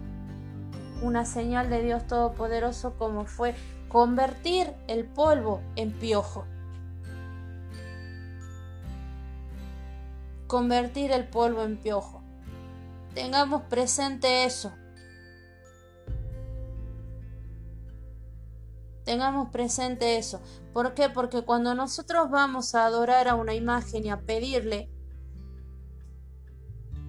una 1.03 1.27
señal 1.27 1.69
de 1.69 1.83
Dios 1.83 2.07
Todopoderoso 2.07 2.95
como 2.97 3.27
fue 3.27 3.55
convertir 3.89 4.73
el 4.89 5.05
polvo 5.05 5.61
en 5.77 5.93
piojo. 5.93 6.47
Convertir 10.47 11.13
el 11.13 11.29
polvo 11.29 11.63
en 11.63 11.77
piojo. 11.77 12.24
Tengamos 13.15 13.63
presente 13.63 14.45
eso. 14.45 14.73
Tengamos 19.05 19.51
presente 19.51 20.17
eso. 20.17 20.43
¿Por 20.73 20.95
qué? 20.95 21.09
Porque 21.11 21.43
cuando 21.43 21.75
nosotros 21.75 22.31
vamos 22.31 22.75
a 22.75 22.87
adorar 22.87 23.29
a 23.29 23.35
una 23.35 23.55
imagen 23.55 24.05
y 24.05 24.11
a 24.11 24.21
pedirle, 24.21 24.91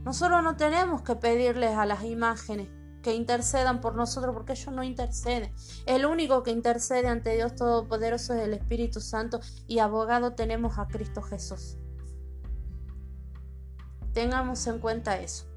nosotros 0.04 0.44
no 0.44 0.56
tenemos 0.56 1.02
que 1.02 1.16
pedirles 1.16 1.76
a 1.76 1.86
las 1.86 2.04
imágenes 2.04 2.70
que 3.02 3.16
intercedan 3.16 3.82
por 3.82 3.96
nosotros 3.96 4.36
porque 4.36 4.54
ellos 4.54 4.74
no 4.74 4.84
interceden. 4.84 5.54
El 5.86 6.06
único 6.06 6.44
que 6.44 6.52
intercede 6.52 7.08
ante 7.08 7.36
Dios 7.36 7.56
Todopoderoso 7.56 8.34
es 8.34 8.42
el 8.42 8.54
Espíritu 8.54 9.00
Santo 9.00 9.40
y 9.68 9.80
abogado 9.80 10.34
tenemos 10.34 10.78
a 10.78 10.88
Cristo 10.88 11.22
Jesús. 11.22 11.78
Tengamos 14.14 14.66
en 14.68 14.80
cuenta 14.80 15.20
eso. 15.20 15.55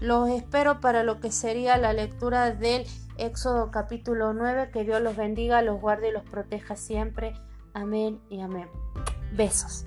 Los 0.00 0.28
espero 0.28 0.80
para 0.80 1.02
lo 1.02 1.20
que 1.20 1.30
sería 1.30 1.76
la 1.76 1.92
lectura 1.92 2.50
del 2.50 2.84
Éxodo 3.16 3.70
capítulo 3.70 4.32
9. 4.32 4.70
Que 4.72 4.84
Dios 4.84 5.00
los 5.00 5.16
bendiga, 5.16 5.62
los 5.62 5.80
guarde 5.80 6.08
y 6.08 6.12
los 6.12 6.24
proteja 6.24 6.76
siempre. 6.76 7.34
Amén 7.72 8.20
y 8.28 8.40
amén. 8.40 8.68
Besos. 9.32 9.86